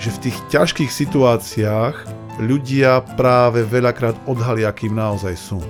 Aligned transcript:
že 0.00 0.08
v 0.08 0.32
tých 0.32 0.36
ťažkých 0.48 0.88
situáciách 0.88 1.96
ľudia 2.40 3.04
práve 3.20 3.60
veľakrát 3.68 4.16
odhalia, 4.24 4.72
akým 4.72 4.96
naozaj 4.96 5.36
sú. 5.36 5.60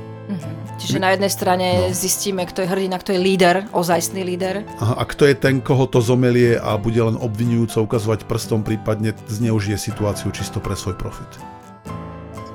Čiže 0.81 1.03
na 1.03 1.13
jednej 1.13 1.29
strane 1.29 1.67
no. 1.77 1.93
zistíme, 1.93 2.47
kto 2.49 2.65
je 2.65 2.71
hrdina, 2.71 2.97
kto 2.97 3.13
je 3.13 3.21
líder, 3.21 3.69
ozajstný 3.75 4.25
líder. 4.25 4.65
Aha, 4.81 4.97
a 4.97 5.05
kto 5.05 5.29
je 5.29 5.37
ten, 5.37 5.61
koho 5.61 5.85
to 5.85 6.01
zomelie 6.01 6.57
a 6.57 6.81
bude 6.81 6.97
len 6.97 7.21
obvinujúco 7.21 7.85
ukazovať 7.85 8.25
prstom, 8.25 8.65
prípadne 8.65 9.13
zneužije 9.29 9.77
situáciu 9.77 10.33
čisto 10.33 10.57
pre 10.63 10.73
svoj 10.73 10.97
profit. 10.97 11.29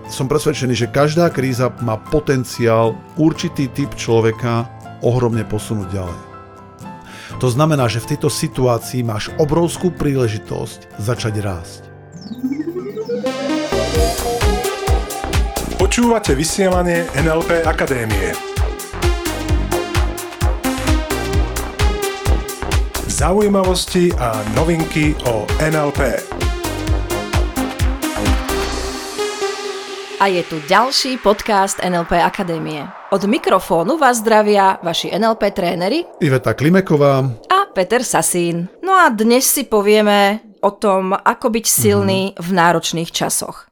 Som 0.09 0.25
presvedčený, 0.25 0.73
že 0.73 0.87
každá 0.89 1.29
kríza 1.29 1.69
má 1.85 2.01
potenciál 2.01 2.97
určitý 3.19 3.69
typ 3.69 3.93
človeka 3.93 4.65
ohromne 5.05 5.45
posunúť 5.45 5.89
ďalej. 5.93 6.34
To 7.43 7.47
znamená, 7.51 7.91
že 7.91 7.99
v 7.99 8.15
tejto 8.15 8.31
situácii 8.31 9.03
máš 9.03 9.27
obrovskú 9.35 9.91
príležitosť 9.91 10.99
začať 10.99 11.33
rásť. 11.43 11.81
Počúvate 15.75 16.35
vysielanie 16.35 17.03
NLP 17.15 17.67
Akadémie. 17.67 18.31
Zaujímavosti 23.07 24.11
a 24.19 24.43
novinky 24.59 25.15
o 25.23 25.47
NLP. 25.63 26.34
A 30.15 30.31
je 30.31 30.47
tu 30.47 30.63
ďalší 30.63 31.19
podcast 31.19 31.83
NLP 31.83 32.23
Akadémie. 32.23 32.87
Od 33.11 33.19
mikrofónu 33.27 33.99
vás 33.99 34.23
zdravia 34.23 34.79
vaši 34.79 35.11
NLP 35.11 35.51
tréneri 35.51 36.07
Iveta 36.23 36.55
Klimeková 36.55 37.19
a 37.51 37.59
Peter 37.75 37.99
Sasín. 37.99 38.71
No 38.79 38.95
a 38.95 39.11
dnes 39.11 39.43
si 39.43 39.67
povieme 39.67 40.39
o 40.63 40.71
tom, 40.71 41.11
ako 41.11 41.51
byť 41.51 41.65
silný 41.67 42.31
mm. 42.31 42.39
v 42.39 42.49
náročných 42.55 43.11
časoch. 43.11 43.67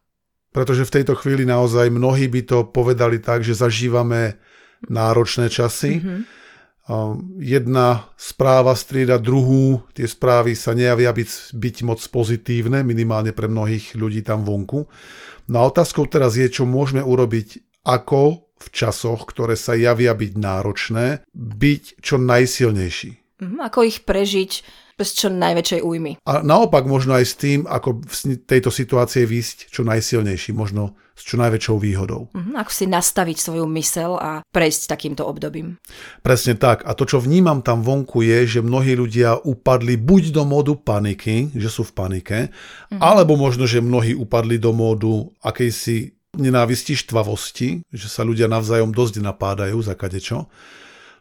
Pretože 0.51 0.83
v 0.83 0.93
tejto 0.99 1.15
chvíli 1.15 1.47
naozaj 1.47 1.87
mnohí 1.87 2.27
by 2.27 2.41
to 2.43 2.67
povedali 2.67 3.23
tak, 3.23 3.47
že 3.47 3.55
zažívame 3.55 4.35
náročné 4.91 5.47
časy. 5.47 6.03
Mm-hmm. 6.03 6.42
Jedna 7.39 8.11
správa 8.19 8.75
strieda 8.75 9.15
druhú, 9.15 9.79
tie 9.95 10.03
správy 10.03 10.51
sa 10.51 10.75
nejavia 10.75 11.15
byť, 11.15 11.55
byť 11.55 11.75
moc 11.87 12.03
pozitívne, 12.11 12.83
minimálne 12.83 13.31
pre 13.31 13.47
mnohých 13.47 13.95
ľudí 13.95 14.19
tam 14.19 14.43
vonku. 14.43 14.91
No 15.47 15.55
a 15.63 15.67
otázkou 15.71 16.11
teraz 16.11 16.35
je, 16.35 16.47
čo 16.51 16.67
môžeme 16.67 16.99
urobiť, 16.99 17.63
ako 17.87 18.51
v 18.59 18.67
časoch, 18.71 19.27
ktoré 19.27 19.55
sa 19.55 19.79
javia 19.79 20.11
byť 20.11 20.31
náročné, 20.35 21.23
byť 21.35 22.03
čo 22.03 22.19
najsilnejší. 22.19 23.39
Mm, 23.43 23.59
ako 23.63 23.79
ich 23.87 24.03
prežiť 24.03 24.51
bez 24.95 25.09
čo 25.17 25.27
najväčšej 25.31 25.81
újmy. 25.81 26.11
A 26.23 26.43
naopak 26.45 26.85
možno 26.85 27.17
aj 27.17 27.25
s 27.25 27.35
tým, 27.35 27.59
ako 27.65 28.03
v 28.03 28.13
tejto 28.43 28.69
situácie 28.69 29.25
výsť 29.25 29.73
čo 29.73 29.81
najsilnejší, 29.87 30.53
možno 30.53 30.95
s 31.13 31.21
čo 31.21 31.37
najväčšou 31.37 31.77
výhodou. 31.77 32.33
Mm, 32.33 32.57
ako 32.57 32.71
si 32.73 32.85
nastaviť 32.89 33.37
svoju 33.37 33.65
mysel 33.77 34.17
a 34.17 34.41
prejsť 34.49 34.89
takýmto 34.89 35.21
obdobím. 35.23 35.77
Presne 36.25 36.57
tak. 36.57 36.81
A 36.89 36.97
to, 36.97 37.05
čo 37.05 37.21
vnímam 37.21 37.61
tam 37.61 37.85
vonku, 37.85 38.25
je, 38.25 38.57
že 38.57 38.65
mnohí 38.65 38.97
ľudia 38.97 39.37
upadli 39.45 39.97
buď 39.97 40.33
do 40.33 40.43
módu 40.43 40.73
paniky, 40.73 41.53
že 41.53 41.69
sú 41.69 41.85
v 41.85 41.93
panike, 41.93 42.37
mm. 42.89 42.97
alebo 42.97 43.37
možno, 43.37 43.69
že 43.69 43.81
mnohí 43.81 44.17
upadli 44.17 44.57
do 44.57 44.73
módu 44.73 45.29
akejsi 45.45 46.17
nenávisti, 46.33 46.97
štvavosti, 46.97 47.85
že 47.93 48.07
sa 48.09 48.25
ľudia 48.25 48.49
navzájom 48.49 48.89
dosť 48.89 49.21
napádajú 49.21 49.77
za 49.85 49.93
kadečo. 49.93 50.49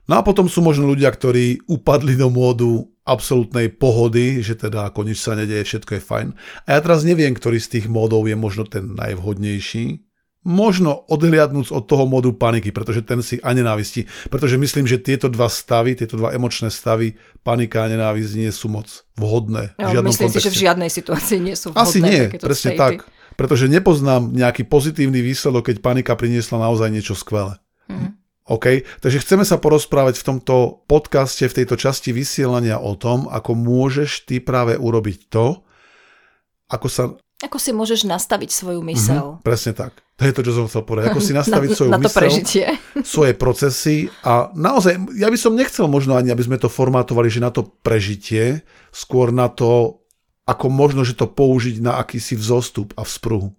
No 0.09 0.19
a 0.19 0.25
potom 0.27 0.51
sú 0.51 0.65
možno 0.65 0.89
ľudia, 0.91 1.13
ktorí 1.13 1.63
upadli 1.69 2.19
do 2.19 2.27
módu 2.33 2.92
absolútnej 3.03 3.67
pohody, 3.75 4.39
že 4.47 4.55
teda 4.55 4.91
ako 4.91 5.11
nič 5.11 5.19
sa 5.19 5.35
nedeje, 5.35 5.67
všetko 5.67 5.99
je 5.99 6.03
fajn. 6.03 6.29
A 6.67 6.79
ja 6.79 6.81
teraz 6.81 7.03
neviem, 7.03 7.35
ktorý 7.35 7.59
z 7.59 7.79
tých 7.79 7.87
módov 7.91 8.31
je 8.31 8.39
možno 8.39 8.63
ten 8.63 8.95
najvhodnejší. 8.95 10.07
Možno 10.43 11.07
odhliadnúť 11.07 11.71
od 11.71 11.87
toho 11.87 12.03
módu 12.03 12.35
paniky, 12.35 12.75
pretože 12.75 13.07
ten 13.07 13.23
si 13.23 13.39
a 13.47 13.55
nenávisti. 13.55 14.11
Pretože 14.27 14.59
myslím, 14.59 14.91
že 14.91 14.99
tieto 14.99 15.31
dva 15.31 15.47
stavy, 15.47 15.95
tieto 15.95 16.19
dva 16.19 16.35
emočné 16.35 16.67
stavy, 16.67 17.15
panika 17.47 17.87
a 17.87 17.91
nenávisť 17.95 18.33
nie 18.35 18.51
sú 18.51 18.67
moc 18.67 18.91
vhodné. 19.15 19.79
V 19.79 19.95
ja, 19.95 20.03
myslím 20.03 20.35
kontexte. 20.35 20.43
si, 20.43 20.47
že 20.51 20.55
v 20.59 20.59
žiadnej 20.67 20.91
situácii 20.91 21.39
nie 21.39 21.55
sú 21.55 21.71
vhodné. 21.71 21.87
Asi 21.87 21.99
nie, 22.03 22.23
presne 22.43 22.75
tak. 22.75 23.07
Pretože 23.39 23.71
nepoznám 23.71 24.35
nejaký 24.35 24.67
pozitívny 24.67 25.23
výsledok, 25.23 25.71
keď 25.71 25.77
panika 25.79 26.19
priniesla 26.19 26.59
naozaj 26.59 26.91
niečo 26.91 27.15
skvelé. 27.15 27.62
OK, 28.43 28.83
takže 28.99 29.23
chceme 29.23 29.47
sa 29.47 29.63
porozprávať 29.63 30.19
v 30.19 30.27
tomto 30.35 30.83
podcaste, 30.91 31.47
v 31.47 31.63
tejto 31.63 31.79
časti 31.79 32.11
vysielania 32.11 32.83
o 32.83 32.99
tom, 32.99 33.31
ako 33.31 33.55
môžeš 33.55 34.27
ty 34.27 34.43
práve 34.43 34.75
urobiť 34.75 35.31
to, 35.31 35.63
ako 36.67 36.87
sa... 36.91 37.03
Ako 37.43 37.59
si 37.59 37.71
môžeš 37.71 38.03
nastaviť 38.07 38.51
svoju 38.51 38.83
mysel. 38.91 39.39
Mm-hmm, 39.39 39.47
presne 39.47 39.75
tak. 39.75 40.03
To 40.19 40.27
je 40.27 40.35
to, 40.35 40.43
čo 40.47 40.53
som 40.55 40.67
chcel 40.67 40.83
povedať. 40.83 41.15
Ako 41.15 41.23
si 41.23 41.35
nastaviť 41.39 41.69
na, 41.71 41.77
svoju 41.79 41.91
na 41.91 41.99
to 42.03 42.11
mysel, 42.11 42.19
prežitie. 42.19 42.67
svoje 43.15 43.33
procesy 43.39 44.11
a 44.27 44.51
naozaj, 44.59 44.99
ja 45.15 45.31
by 45.31 45.39
som 45.39 45.55
nechcel 45.55 45.87
možno 45.87 46.19
ani, 46.19 46.35
aby 46.35 46.43
sme 46.43 46.59
to 46.59 46.67
formátovali, 46.67 47.31
že 47.31 47.39
na 47.39 47.55
to 47.55 47.63
prežitie, 47.63 48.67
skôr 48.91 49.31
na 49.31 49.47
to, 49.47 50.03
ako 50.51 50.67
možno, 50.67 51.07
že 51.07 51.15
to 51.15 51.31
použiť 51.31 51.79
na 51.79 52.03
akýsi 52.03 52.35
vzostup 52.35 52.91
a 52.99 53.07
vzpruhu. 53.07 53.55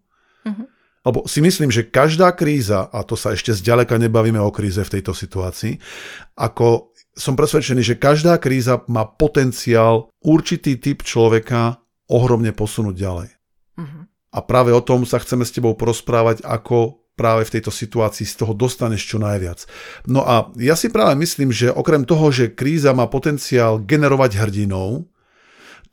Lebo 1.04 1.28
si 1.28 1.44
myslím, 1.44 1.68
že 1.68 1.84
každá 1.84 2.32
kríza, 2.32 2.88
a 2.88 3.04
to 3.04 3.20
sa 3.20 3.36
ešte 3.36 3.52
zďaleka 3.52 4.00
nebavíme 4.00 4.40
o 4.40 4.52
kríze 4.56 4.80
v 4.80 4.94
tejto 5.00 5.12
situácii, 5.12 5.76
ako 6.40 6.96
som 7.14 7.36
presvedčený, 7.36 7.84
že 7.84 8.00
každá 8.00 8.40
kríza 8.40 8.82
má 8.90 9.06
potenciál 9.06 10.10
určitý 10.24 10.80
typ 10.80 11.06
človeka 11.06 11.84
ohromne 12.10 12.56
posunúť 12.56 12.96
ďalej. 12.96 13.30
Uh-huh. 13.78 14.04
A 14.34 14.40
práve 14.42 14.74
o 14.74 14.82
tom 14.82 15.06
sa 15.06 15.22
chceme 15.22 15.46
s 15.46 15.54
tebou 15.54 15.78
porozprávať, 15.78 16.42
ako 16.42 17.04
práve 17.14 17.46
v 17.46 17.54
tejto 17.60 17.70
situácii 17.70 18.26
z 18.26 18.36
toho 18.42 18.58
dostaneš 18.58 19.06
čo 19.06 19.22
najviac. 19.22 19.70
No 20.10 20.26
a 20.26 20.50
ja 20.58 20.74
si 20.74 20.90
práve 20.90 21.14
myslím, 21.22 21.54
že 21.54 21.70
okrem 21.70 22.08
toho, 22.08 22.34
že 22.34 22.56
kríza 22.56 22.96
má 22.98 23.06
potenciál 23.06 23.78
generovať 23.78 24.42
hrdinov, 24.42 25.06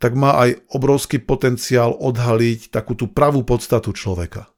tak 0.01 0.17
má 0.17 0.41
aj 0.41 0.65
obrovský 0.73 1.21
potenciál 1.21 1.93
odhaliť 1.93 2.73
takú 2.73 2.97
tú 2.97 3.05
pravú 3.05 3.45
podstatu 3.45 3.93
človeka 3.93 4.49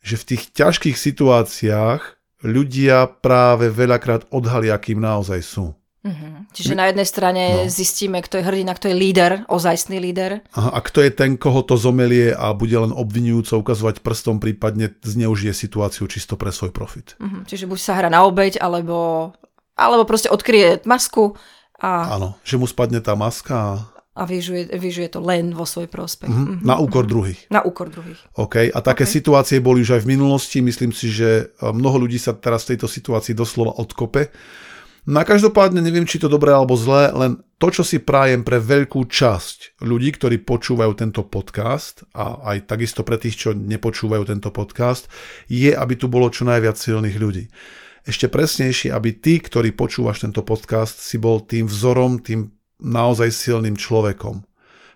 že 0.00 0.16
v 0.16 0.26
tých 0.34 0.42
ťažkých 0.56 0.96
situáciách 0.96 2.02
ľudia 2.44 3.08
práve 3.20 3.68
veľakrát 3.68 4.28
odhalia, 4.32 4.76
akým 4.76 5.00
naozaj 5.00 5.40
sú. 5.44 5.66
Mm-hmm. 6.00 6.56
Čiže 6.56 6.72
na 6.72 6.88
jednej 6.88 7.04
strane 7.04 7.42
no. 7.52 7.68
zistíme, 7.68 8.24
kto 8.24 8.40
je 8.40 8.46
hrdina, 8.48 8.72
kto 8.72 8.88
je 8.88 8.96
líder, 8.96 9.44
ozajstný 9.52 10.00
líder. 10.00 10.40
Aha, 10.56 10.72
a 10.72 10.80
kto 10.80 11.04
je 11.04 11.12
ten, 11.12 11.36
koho 11.36 11.60
to 11.60 11.76
zomelie 11.76 12.32
a 12.32 12.56
bude 12.56 12.72
len 12.72 12.88
obvinujúco 12.88 13.60
ukazovať 13.60 14.00
prstom, 14.00 14.40
prípadne 14.40 14.96
zneužije 15.04 15.52
situáciu 15.52 16.08
čisto 16.08 16.40
pre 16.40 16.48
svoj 16.56 16.72
profit. 16.72 17.20
Mm-hmm. 17.20 17.44
Čiže 17.44 17.68
buď 17.68 17.78
sa 17.84 18.00
hra 18.00 18.08
na 18.08 18.24
obeď, 18.24 18.56
alebo, 18.64 19.30
alebo 19.76 20.08
proste 20.08 20.32
odkryje 20.32 20.88
masku. 20.88 21.36
A... 21.76 22.16
Áno, 22.16 22.40
že 22.48 22.56
mu 22.56 22.64
spadne 22.64 23.04
tá 23.04 23.12
maska 23.12 23.84
a 24.10 24.26
vyžuje, 24.26 24.74
vyžuje 24.74 25.08
to 25.14 25.22
len 25.22 25.54
vo 25.54 25.62
svoj 25.62 25.86
prospech. 25.86 26.30
Mm-hmm. 26.30 26.66
Na 26.66 26.82
úkor 26.82 27.06
druhých. 27.06 27.46
Na 27.46 27.62
úkor 27.62 27.86
druhých. 27.86 28.18
OK. 28.34 28.74
A 28.74 28.78
také 28.82 29.06
okay. 29.06 29.14
situácie 29.14 29.62
boli 29.62 29.86
už 29.86 29.96
aj 29.96 30.02
v 30.02 30.10
minulosti. 30.18 30.58
Myslím 30.58 30.90
si, 30.90 31.14
že 31.14 31.54
e, 31.54 31.70
mnoho 31.70 32.02
ľudí 32.06 32.18
sa 32.18 32.34
teraz 32.34 32.66
v 32.66 32.74
tejto 32.74 32.90
situácii 32.90 33.38
doslova 33.38 33.78
odkope. 33.78 34.34
Na 35.08 35.24
každopádne 35.24 35.80
neviem, 35.80 36.04
či 36.04 36.20
to 36.20 36.28
dobré 36.28 36.52
alebo 36.52 36.76
zlé, 36.76 37.08
len 37.16 37.40
to, 37.56 37.72
čo 37.72 37.80
si 37.86 38.04
prajem 38.04 38.44
pre 38.44 38.60
veľkú 38.60 39.08
časť 39.08 39.80
ľudí, 39.80 40.12
ktorí 40.12 40.44
počúvajú 40.44 40.92
tento 40.92 41.24
podcast 41.24 42.04
a 42.12 42.52
aj 42.52 42.68
takisto 42.68 43.00
pre 43.00 43.16
tých, 43.16 43.40
čo 43.40 43.50
nepočúvajú 43.56 44.28
tento 44.28 44.52
podcast, 44.52 45.08
je, 45.48 45.72
aby 45.72 45.94
tu 45.96 46.12
bolo 46.12 46.28
čo 46.28 46.44
najviac 46.44 46.76
silných 46.76 47.16
ľudí. 47.16 47.48
Ešte 48.04 48.28
presnejšie, 48.28 48.92
aby 48.92 49.16
ty, 49.16 49.40
ktorý 49.40 49.72
počúvaš 49.72 50.20
tento 50.20 50.44
podcast, 50.44 51.00
si 51.00 51.16
bol 51.16 51.48
tým 51.48 51.64
vzorom, 51.64 52.20
tým 52.20 52.59
naozaj 52.82 53.30
silným 53.30 53.76
človekom. 53.76 54.44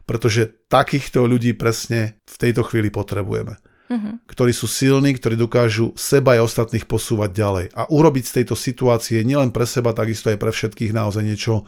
Pretože 0.04 0.68
takýchto 0.68 1.24
ľudí 1.24 1.56
presne 1.56 2.20
v 2.28 2.36
tejto 2.36 2.66
chvíli 2.68 2.92
potrebujeme. 2.92 3.56
Uh-huh. 3.88 4.16
Ktorí 4.28 4.52
sú 4.52 4.68
silní, 4.68 5.16
ktorí 5.16 5.36
dokážu 5.36 5.92
seba 5.96 6.36
aj 6.36 6.44
ostatných 6.48 6.84
posúvať 6.88 7.30
ďalej. 7.32 7.66
A 7.72 7.88
urobiť 7.88 8.24
z 8.24 8.34
tejto 8.40 8.56
situácie 8.56 9.20
nielen 9.24 9.52
pre 9.52 9.64
seba, 9.64 9.96
takisto 9.96 10.28
aj 10.28 10.40
pre 10.40 10.52
všetkých 10.52 10.92
naozaj 10.92 11.24
niečo 11.24 11.64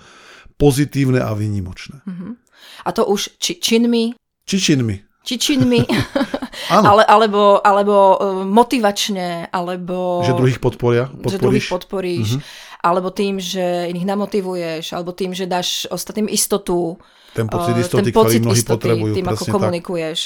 pozitívne 0.56 1.20
a 1.20 1.32
výnimočné. 1.32 2.00
Uh-huh. 2.04 2.36
A 2.84 2.88
to 2.92 3.08
už 3.08 3.36
či 3.40 3.60
činmi? 3.60 4.16
Či 4.44 4.56
činmi. 4.60 4.96
Či 5.24 5.34
činmi. 5.36 5.80
Ale, 6.72 7.04
alebo, 7.04 7.60
alebo 7.60 7.94
e, 8.16 8.16
motivačne, 8.48 9.52
alebo... 9.52 10.24
Že 10.24 10.40
druhých 10.40 10.60
podporia, 10.60 11.04
podporíš. 11.12 11.32
Že 11.32 11.38
druhých 11.40 11.68
podporíš. 11.68 12.28
Uh-huh 12.36 12.65
alebo 12.86 13.10
tým, 13.10 13.42
že 13.42 13.90
iných 13.90 14.06
namotivuješ, 14.06 14.94
alebo 14.94 15.10
tým, 15.10 15.34
že 15.34 15.50
dáš 15.50 15.90
ostatným 15.90 16.30
istotu. 16.30 16.94
Ten 17.34 17.50
pocit 17.50 17.74
eh, 17.74 17.82
istoty, 17.82 18.10
ten 18.10 18.14
pocit 18.14 18.38
ktorý 18.38 18.46
mnohí 18.46 18.60
istoty, 18.62 18.74
potrebujú. 18.78 19.12
Tým, 19.18 19.26
ako 19.26 19.44
komunikuješ. 19.50 20.20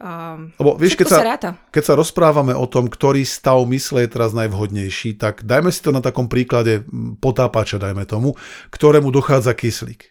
Um, 0.00 0.54
Lebo 0.56 0.80
vieš, 0.80 0.96
keď 0.96 1.06
sa, 1.12 1.18
sa 1.20 1.50
keď 1.68 1.82
sa 1.84 1.94
rozprávame 1.98 2.56
o 2.56 2.64
tom, 2.64 2.88
ktorý 2.88 3.20
stav 3.26 3.60
mysle 3.68 4.06
je 4.06 4.08
teraz 4.08 4.32
najvhodnejší, 4.32 5.20
tak 5.20 5.44
dajme 5.44 5.68
si 5.68 5.84
to 5.84 5.92
na 5.92 6.00
takom 6.00 6.30
príklade 6.30 6.86
potápača, 7.20 7.76
dajme 7.76 8.08
tomu, 8.08 8.32
ktorému 8.72 9.12
dochádza 9.12 9.52
kyslík. 9.52 10.08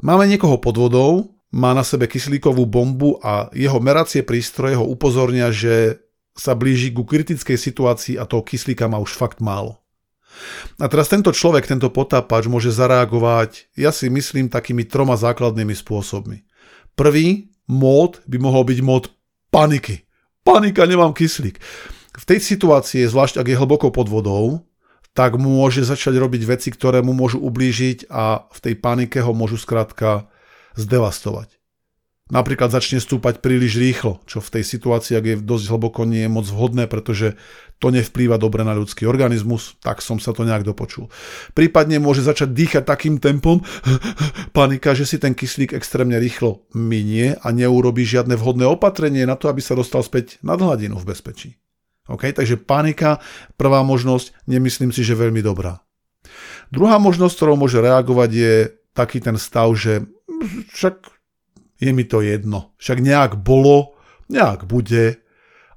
Máme 0.00 0.24
niekoho 0.30 0.56
pod 0.56 0.80
vodou 0.80 1.36
má 1.52 1.72
na 1.72 1.84
sebe 1.84 2.08
kyslíkovú 2.08 2.64
bombu 2.68 3.16
a 3.24 3.52
jeho 3.56 3.80
meracie 3.80 4.20
prístroje 4.20 4.76
ho 4.76 4.84
upozornia, 4.84 5.48
že 5.52 6.00
sa 6.36 6.54
blíži 6.54 6.92
ku 6.92 7.02
kritickej 7.02 7.56
situácii 7.56 8.14
a 8.20 8.28
toho 8.28 8.44
kyslíka 8.44 8.86
má 8.86 9.00
už 9.00 9.16
fakt 9.16 9.40
málo. 9.42 9.80
A 10.78 10.86
teraz 10.86 11.10
tento 11.10 11.34
človek, 11.34 11.66
tento 11.66 11.90
potápač 11.90 12.46
môže 12.46 12.70
zareagovať, 12.70 13.74
ja 13.74 13.90
si 13.90 14.06
myslím, 14.06 14.46
takými 14.46 14.86
troma 14.86 15.18
základnými 15.18 15.74
spôsobmi. 15.74 16.46
Prvý 16.94 17.50
mód 17.66 18.22
by 18.30 18.38
mohol 18.38 18.62
byť 18.62 18.78
mód 18.86 19.10
paniky. 19.50 20.06
Panika, 20.46 20.86
nemám 20.86 21.10
kyslík. 21.10 21.58
V 22.14 22.24
tej 22.24 22.38
situácii, 22.38 23.10
zvlášť 23.10 23.42
ak 23.42 23.46
je 23.50 23.58
hlboko 23.58 23.90
pod 23.90 24.06
vodou, 24.06 24.62
tak 25.18 25.34
môže 25.34 25.82
začať 25.82 26.14
robiť 26.14 26.42
veci, 26.46 26.70
ktoré 26.70 27.02
mu 27.02 27.10
môžu 27.10 27.42
ublížiť 27.42 28.06
a 28.06 28.46
v 28.46 28.58
tej 28.62 28.74
panike 28.78 29.18
ho 29.18 29.34
môžu 29.34 29.58
skrátka 29.58 30.30
zdevastovať 30.78 31.58
napríklad 32.28 32.72
začne 32.72 33.00
stúpať 33.00 33.40
príliš 33.40 33.80
rýchlo, 33.80 34.20
čo 34.28 34.40
v 34.40 34.60
tej 34.60 34.64
situácii, 34.64 35.16
ak 35.16 35.24
je 35.24 35.36
dosť 35.40 35.64
hlboko, 35.72 36.04
nie 36.04 36.24
je 36.24 36.30
moc 36.30 36.46
vhodné, 36.48 36.84
pretože 36.88 37.36
to 37.78 37.94
nevplýva 37.94 38.42
dobre 38.42 38.66
na 38.66 38.74
ľudský 38.74 39.06
organizmus, 39.06 39.78
tak 39.78 40.02
som 40.02 40.18
sa 40.18 40.34
to 40.34 40.42
nejak 40.42 40.66
dopočul. 40.66 41.06
Prípadne 41.54 42.02
môže 42.02 42.26
začať 42.26 42.50
dýchať 42.50 42.82
takým 42.84 43.22
tempom, 43.22 43.62
panika, 44.56 44.92
že 44.98 45.06
si 45.06 45.16
ten 45.16 45.32
kyslík 45.32 45.72
extrémne 45.72 46.18
rýchlo 46.18 46.66
minie 46.74 47.38
a 47.38 47.48
neurobí 47.54 48.02
žiadne 48.02 48.34
vhodné 48.34 48.66
opatrenie 48.66 49.22
na 49.24 49.38
to, 49.38 49.46
aby 49.46 49.62
sa 49.62 49.78
dostal 49.78 50.02
späť 50.02 50.42
nad 50.42 50.58
hladinu 50.58 50.98
v 50.98 51.08
bezpečí. 51.08 51.50
Okay? 52.10 52.34
Takže 52.34 52.58
panika, 52.58 53.22
prvá 53.54 53.86
možnosť, 53.86 54.34
nemyslím 54.50 54.90
si, 54.90 55.06
že 55.06 55.14
veľmi 55.14 55.40
dobrá. 55.40 55.78
Druhá 56.74 56.98
možnosť, 56.98 57.34
ktorou 57.38 57.56
môže 57.56 57.78
reagovať, 57.78 58.30
je 58.34 58.54
taký 58.92 59.22
ten 59.22 59.38
stav, 59.38 59.70
že 59.78 60.02
však 60.74 61.17
je 61.78 61.90
mi 61.94 62.04
to 62.04 62.20
jedno. 62.20 62.74
Však 62.78 62.98
nejak 63.00 63.32
bolo, 63.38 63.94
nejak 64.28 64.66
bude 64.66 65.22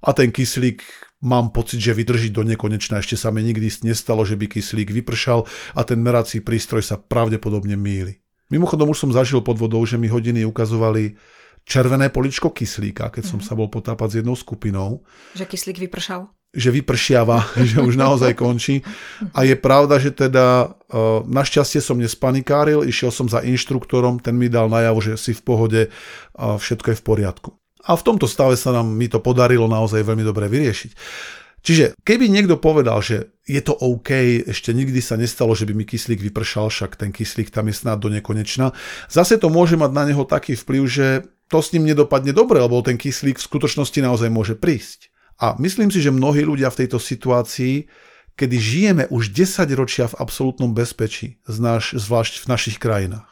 a 0.01 0.09
ten 0.17 0.33
kyslík 0.33 0.81
mám 1.21 1.53
pocit, 1.53 1.77
že 1.77 1.93
vydrží 1.93 2.33
do 2.33 2.41
nekonečna. 2.41 2.99
Ešte 2.99 3.17
sa 3.17 3.29
mi 3.29 3.45
nikdy 3.45 3.69
nestalo, 3.85 4.25
že 4.25 4.33
by 4.33 4.49
kyslík 4.49 4.89
vypršal 4.89 5.45
a 5.77 5.81
ten 5.85 6.01
merací 6.01 6.41
prístroj 6.41 6.81
sa 6.81 6.97
pravdepodobne 6.97 7.77
míli. 7.77 8.17
Mimochodom 8.51 8.91
už 8.91 9.07
som 9.07 9.11
zažil 9.15 9.39
pod 9.45 9.61
vodou, 9.61 9.79
že 9.87 9.95
mi 9.95 10.11
hodiny 10.11 10.43
ukazovali 10.43 11.15
červené 11.63 12.09
poličko 12.09 12.51
kyslíka, 12.51 13.13
keď 13.13 13.23
som 13.23 13.39
mm. 13.39 13.45
sa 13.47 13.53
bol 13.55 13.69
potápať 13.71 14.07
s 14.11 14.17
jednou 14.19 14.35
skupinou. 14.35 15.05
Že 15.37 15.45
kyslík 15.45 15.77
vypršal? 15.87 16.27
Že 16.51 16.69
vypršiava, 16.71 17.55
že 17.69 17.79
už 17.79 17.95
naozaj 17.95 18.35
končí. 18.35 18.83
A 19.31 19.47
je 19.47 19.55
pravda, 19.55 19.97
že 19.97 20.11
teda 20.11 20.75
e, 20.87 20.95
našťastie 21.25 21.79
som 21.79 21.97
nespanikáril, 21.97 22.83
išiel 22.83 23.09
som 23.09 23.31
za 23.31 23.39
inštruktorom, 23.39 24.19
ten 24.19 24.35
mi 24.35 24.51
dal 24.51 24.67
najavo, 24.67 24.99
že 24.99 25.15
si 25.15 25.31
v 25.31 25.41
pohode, 25.41 25.81
a 26.35 26.59
všetko 26.59 26.91
je 26.91 26.99
v 26.99 27.03
poriadku. 27.03 27.49
A 27.81 27.97
v 27.97 28.05
tomto 28.05 28.29
stave 28.29 28.53
sa 28.59 28.69
nám 28.69 28.93
mi 28.93 29.09
to 29.09 29.17
podarilo 29.17 29.65
naozaj 29.65 30.05
veľmi 30.05 30.21
dobre 30.21 30.45
vyriešiť. 30.45 30.91
Čiže 31.61 31.93
keby 32.01 32.25
niekto 32.25 32.57
povedal, 32.57 33.05
že 33.05 33.37
je 33.45 33.61
to 33.61 33.77
OK, 33.77 34.09
ešte 34.49 34.73
nikdy 34.73 34.97
sa 34.97 35.13
nestalo, 35.13 35.53
že 35.53 35.69
by 35.69 35.77
mi 35.77 35.85
kyslík 35.85 36.17
vypršal, 36.17 36.73
však 36.73 36.97
ten 36.97 37.13
kyslík 37.13 37.53
tam 37.53 37.69
je 37.69 37.75
snad 37.77 38.01
do 38.01 38.09
nekonečna, 38.09 38.73
zase 39.05 39.37
to 39.37 39.53
môže 39.53 39.77
mať 39.77 39.91
na 39.93 40.03
neho 40.09 40.25
taký 40.25 40.57
vplyv, 40.57 40.83
že 40.89 41.07
to 41.53 41.61
s 41.61 41.69
ním 41.77 41.85
nedopadne 41.85 42.33
dobre, 42.33 42.57
lebo 42.57 42.81
ten 42.81 42.97
kyslík 42.97 43.37
v 43.37 43.45
skutočnosti 43.45 43.99
naozaj 44.01 44.29
môže 44.33 44.57
prísť. 44.57 45.13
A 45.41 45.57
myslím 45.57 45.89
si, 45.89 46.05
že 46.05 46.13
mnohí 46.13 46.45
ľudia 46.45 46.69
v 46.69 46.85
tejto 46.85 47.01
situácii, 47.01 47.89
kedy 48.37 48.57
žijeme 48.61 49.03
už 49.09 49.33
10 49.33 49.65
ročia 49.73 50.05
v 50.05 50.21
absolútnom 50.21 50.77
bezpečí, 50.77 51.41
zvlášť 51.49 52.45
v 52.45 52.47
našich 52.47 52.77
krajinách, 52.77 53.25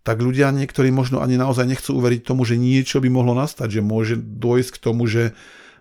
tak 0.00 0.24
ľudia 0.24 0.48
niektorí 0.48 0.88
možno 0.88 1.20
ani 1.20 1.36
naozaj 1.36 1.68
nechcú 1.68 2.00
uveriť 2.00 2.24
tomu, 2.24 2.48
že 2.48 2.56
niečo 2.56 3.04
by 3.04 3.12
mohlo 3.12 3.36
nastať, 3.36 3.68
že 3.68 3.82
môže 3.84 4.16
dôjsť 4.16 4.70
k 4.72 4.82
tomu, 4.82 5.04
že 5.04 5.36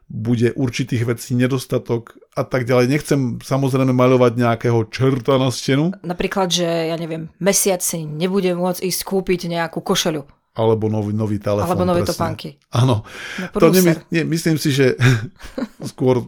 bude 0.10 0.52
určitých 0.58 1.06
vecí 1.06 1.38
nedostatok 1.38 2.18
a 2.34 2.42
tak 2.42 2.66
ďalej. 2.66 2.90
Nechcem 2.90 3.20
samozrejme 3.40 3.94
maľovať 3.94 4.42
nejakého 4.42 4.90
čerta 4.90 5.38
na 5.38 5.54
stenu. 5.54 5.94
Napríklad, 6.02 6.50
že 6.50 6.66
ja 6.66 6.98
neviem, 6.98 7.30
mesiac 7.38 7.80
si 7.80 8.04
nebude 8.04 8.52
môcť 8.58 8.82
ísť 8.84 9.02
kúpiť 9.06 9.48
nejakú 9.48 9.80
košelu 9.86 10.26
alebo 10.60 10.92
nový, 10.92 11.16
nový 11.16 11.40
telefón. 11.40 11.72
Alebo 11.72 11.88
nové 11.88 12.04
presne. 12.04 12.12
topánky. 12.12 12.50
Áno. 12.76 13.08
No, 13.40 13.56
to 13.56 13.72
nemy, 13.72 13.96
nie, 14.12 14.28
myslím 14.28 14.60
si, 14.60 14.76
že 14.76 15.00
skôr 15.96 16.28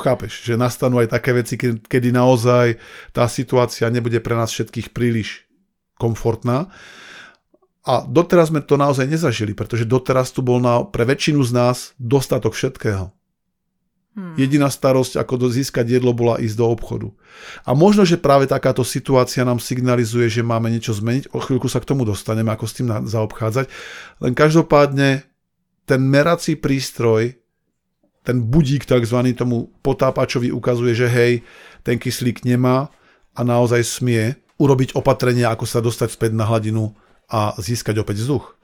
chápeš, 0.00 0.42
že 0.42 0.56
nastanú 0.56 0.98
aj 1.04 1.12
také 1.12 1.36
veci, 1.36 1.60
kedy 1.60 2.08
naozaj 2.10 2.80
tá 3.12 3.28
situácia 3.28 3.86
nebude 3.92 4.18
pre 4.24 4.34
nás 4.34 4.50
všetkých 4.50 4.96
príliš 4.96 5.44
komfortná. 6.00 6.72
A 7.86 8.02
doteraz 8.02 8.50
sme 8.50 8.66
to 8.66 8.74
naozaj 8.74 9.06
nezažili, 9.06 9.54
pretože 9.54 9.86
doteraz 9.86 10.34
tu 10.34 10.42
bol 10.42 10.58
na, 10.58 10.82
pre 10.82 11.06
väčšinu 11.06 11.38
z 11.46 11.52
nás 11.54 11.76
dostatok 12.02 12.58
všetkého. 12.58 13.14
Hmm. 14.16 14.32
Jediná 14.40 14.72
starosť, 14.72 15.20
ako 15.20 15.52
získať 15.52 16.00
jedlo, 16.00 16.16
bola 16.16 16.40
ísť 16.40 16.56
do 16.56 16.66
obchodu. 16.72 17.12
A 17.68 17.76
možno, 17.76 18.08
že 18.08 18.16
práve 18.16 18.48
takáto 18.48 18.80
situácia 18.80 19.44
nám 19.44 19.60
signalizuje, 19.60 20.32
že 20.32 20.40
máme 20.40 20.72
niečo 20.72 20.96
zmeniť. 20.96 21.36
O 21.36 21.44
chvíľku 21.44 21.68
sa 21.68 21.84
k 21.84 21.88
tomu 21.92 22.08
dostaneme, 22.08 22.48
ako 22.48 22.64
s 22.64 22.76
tým 22.80 22.88
zaobchádzať. 23.04 23.68
Len 24.24 24.32
každopádne 24.32 25.28
ten 25.84 26.00
merací 26.00 26.56
prístroj, 26.56 27.36
ten 28.24 28.40
budík 28.40 28.88
tzv. 28.88 29.20
tomu 29.36 29.68
potápačovi 29.84 30.48
ukazuje, 30.48 30.96
že 30.96 31.12
hej, 31.12 31.32
ten 31.84 32.00
kyslík 32.00 32.40
nemá 32.48 32.88
a 33.36 33.40
naozaj 33.44 33.84
smie 33.84 34.40
urobiť 34.56 34.96
opatrenia, 34.96 35.52
ako 35.52 35.68
sa 35.68 35.84
dostať 35.84 36.16
späť 36.16 36.32
na 36.32 36.48
hladinu 36.48 36.96
a 37.28 37.52
získať 37.60 38.00
opäť 38.00 38.24
vzduch. 38.24 38.56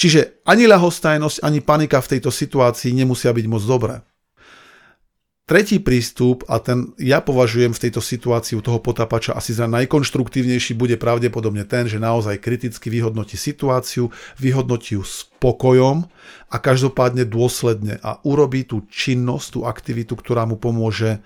Čiže 0.00 0.42
ani 0.48 0.64
ľahostajnosť, 0.64 1.44
ani 1.44 1.60
panika 1.60 2.00
v 2.00 2.16
tejto 2.16 2.32
situácii 2.32 2.96
nemusia 2.96 3.36
byť 3.36 3.46
moc 3.46 3.62
dobré. 3.68 4.00
Tretí 5.48 5.80
prístup, 5.80 6.44
a 6.44 6.60
ten 6.60 6.92
ja 7.00 7.24
považujem 7.24 7.72
v 7.72 7.88
tejto 7.88 8.04
situácii 8.04 8.52
u 8.52 8.60
toho 8.60 8.84
potápača 8.84 9.32
asi 9.32 9.56
za 9.56 9.64
najkonštruktívnejší, 9.64 10.76
bude 10.76 11.00
pravdepodobne 11.00 11.64
ten, 11.64 11.88
že 11.88 11.96
naozaj 11.96 12.36
kriticky 12.36 12.92
vyhodnotí 12.92 13.40
situáciu, 13.40 14.12
vyhodnotí 14.36 15.00
ju 15.00 15.04
spokojom 15.08 16.04
a 16.52 16.56
každopádne 16.60 17.24
dôsledne 17.24 17.96
a 18.04 18.20
urobí 18.28 18.68
tú 18.68 18.84
činnosť, 18.92 19.46
tú 19.56 19.60
aktivitu, 19.64 20.20
ktorá 20.20 20.44
mu 20.44 20.60
pomôže 20.60 21.24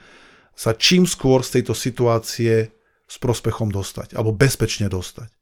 sa 0.55 0.71
čím 0.71 1.03
skôr 1.03 1.43
z 1.43 1.59
tejto 1.59 1.75
situácie 1.75 2.71
s 3.11 3.17
prospechom 3.19 3.75
dostať, 3.75 4.15
alebo 4.15 4.31
bezpečne 4.31 4.87
dostať. 4.87 5.35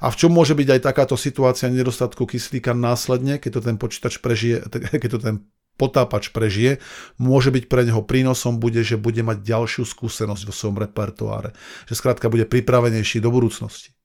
A 0.00 0.08
v 0.08 0.16
čom 0.16 0.32
môže 0.32 0.56
byť 0.56 0.80
aj 0.80 0.80
takáto 0.80 1.16
situácia 1.20 1.68
nedostatku 1.68 2.24
kyslíka 2.24 2.72
následne, 2.72 3.36
keď 3.36 3.60
to 3.60 3.60
ten 3.68 3.76
počítač 3.76 4.16
prežije, 4.24 4.64
keď 5.04 5.10
to 5.12 5.20
ten 5.20 5.36
potápač 5.80 6.28
prežije, 6.28 6.84
môže 7.16 7.48
byť 7.48 7.64
pre 7.72 7.88
neho 7.88 8.04
prínosom, 8.04 8.60
bude, 8.60 8.84
že 8.84 9.00
bude 9.00 9.24
mať 9.24 9.40
ďalšiu 9.40 9.88
skúsenosť 9.88 10.44
vo 10.44 10.52
svojom 10.52 10.76
repertoáre. 10.76 11.56
Že 11.88 11.94
skrátka 11.96 12.28
bude 12.28 12.44
pripravenejší 12.44 13.24
do 13.24 13.32
budúcnosti. 13.32 13.96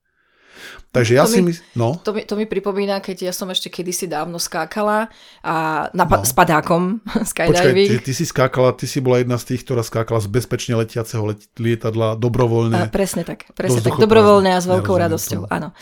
Takže 0.96 1.12
ja 1.20 1.28
to 1.28 1.36
si 1.36 1.40
mi, 1.44 1.52
no. 1.76 2.00
to, 2.00 2.16
mi, 2.16 2.24
to 2.24 2.40
mi 2.40 2.48
pripomína, 2.48 3.04
keď 3.04 3.28
ja 3.30 3.34
som 3.36 3.52
ešte 3.52 3.68
kedysi 3.68 4.08
dávno 4.08 4.40
skákala 4.40 5.12
a 5.44 5.88
na, 5.92 6.06
no. 6.08 6.24
s 6.24 6.32
padákom 6.32 7.04
skydiving. 7.36 7.92
Počkaj, 7.92 8.06
ty 8.08 8.14
si 8.16 8.26
skákala, 8.26 8.72
ty 8.74 8.88
si 8.88 9.04
bola 9.04 9.20
jedna 9.20 9.36
z 9.36 9.54
tých, 9.54 9.68
ktorá 9.68 9.84
skákala 9.84 10.24
z 10.24 10.32
bezpečne 10.32 10.80
letiaceho 10.80 11.36
let, 11.36 11.44
lietadla 11.60 12.16
dobrovoľne. 12.16 12.88
A, 12.88 12.92
presne 12.92 13.28
tak, 13.28 13.52
presne 13.54 13.84
tak, 13.84 14.00
dobrovoľne 14.00 14.56
a 14.56 14.60
s 14.64 14.68
veľkou 14.72 14.96
radosťou, 14.96 15.52
áno. 15.52 15.76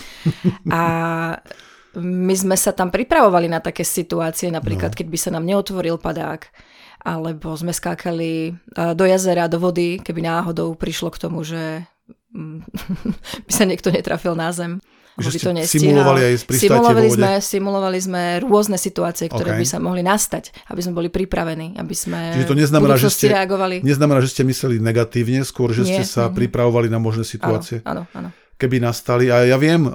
A 0.73 0.81
my 2.00 2.33
sme 2.33 2.57
sa 2.57 2.73
tam 2.73 2.89
pripravovali 2.89 3.45
na 3.45 3.62
také 3.62 3.85
situácie, 3.85 4.50
napríklad 4.50 4.93
no. 4.93 4.97
keď 4.97 5.07
by 5.09 5.17
sa 5.17 5.29
nám 5.29 5.45
neotvoril 5.45 6.01
padák, 6.01 6.50
alebo 7.03 7.53
sme 7.53 7.75
skákali 7.75 8.55
do 8.95 9.03
jazera, 9.03 9.51
do 9.51 9.59
vody, 9.59 10.00
keby 10.00 10.23
náhodou 10.23 10.73
prišlo 10.73 11.12
k 11.12 11.21
tomu, 11.21 11.43
že 11.43 11.83
mm, 12.31 12.59
by 13.45 13.51
sa 13.51 13.67
niekto 13.67 13.91
netrafil 13.91 14.33
na 14.33 14.50
zem. 14.55 14.79
Že 15.13 15.29
by 15.29 15.39
to 15.45 15.50
simulovali 15.69 16.21
aj 16.25 16.35
simulovali 16.50 17.09
sme, 17.13 17.31
simulovali 17.38 18.00
sme 18.01 18.23
rôzne 18.41 18.81
situácie, 18.81 19.29
ktoré 19.29 19.53
okay. 19.53 19.62
by 19.62 19.65
sa 19.69 19.77
mohli 19.77 20.01
nastať, 20.01 20.50
aby 20.73 20.81
sme 20.81 20.97
boli 20.97 21.13
pripravení, 21.13 21.77
aby 21.77 21.93
sme 21.93 22.33
Čiže 22.33 22.50
to 22.50 22.57
neznamená, 22.57 22.97
že 22.97 23.13
ste, 23.13 23.29
reagovali. 23.29 23.85
Neznamená, 23.85 24.25
že 24.25 24.33
ste 24.33 24.41
mysleli 24.41 24.81
negatívne, 24.81 25.45
skôr, 25.45 25.69
že 25.69 25.85
Nie, 25.85 26.01
ste 26.01 26.03
sa 26.09 26.33
nie. 26.33 26.41
pripravovali 26.41 26.89
na 26.89 26.97
možné 26.97 27.29
situácie. 27.29 27.85
Áno, 27.85 28.09
áno, 28.09 28.25
áno. 28.25 28.29
Keby 28.57 28.81
nastali. 28.81 29.29
A 29.29 29.45
ja 29.45 29.62
viem 29.62 29.85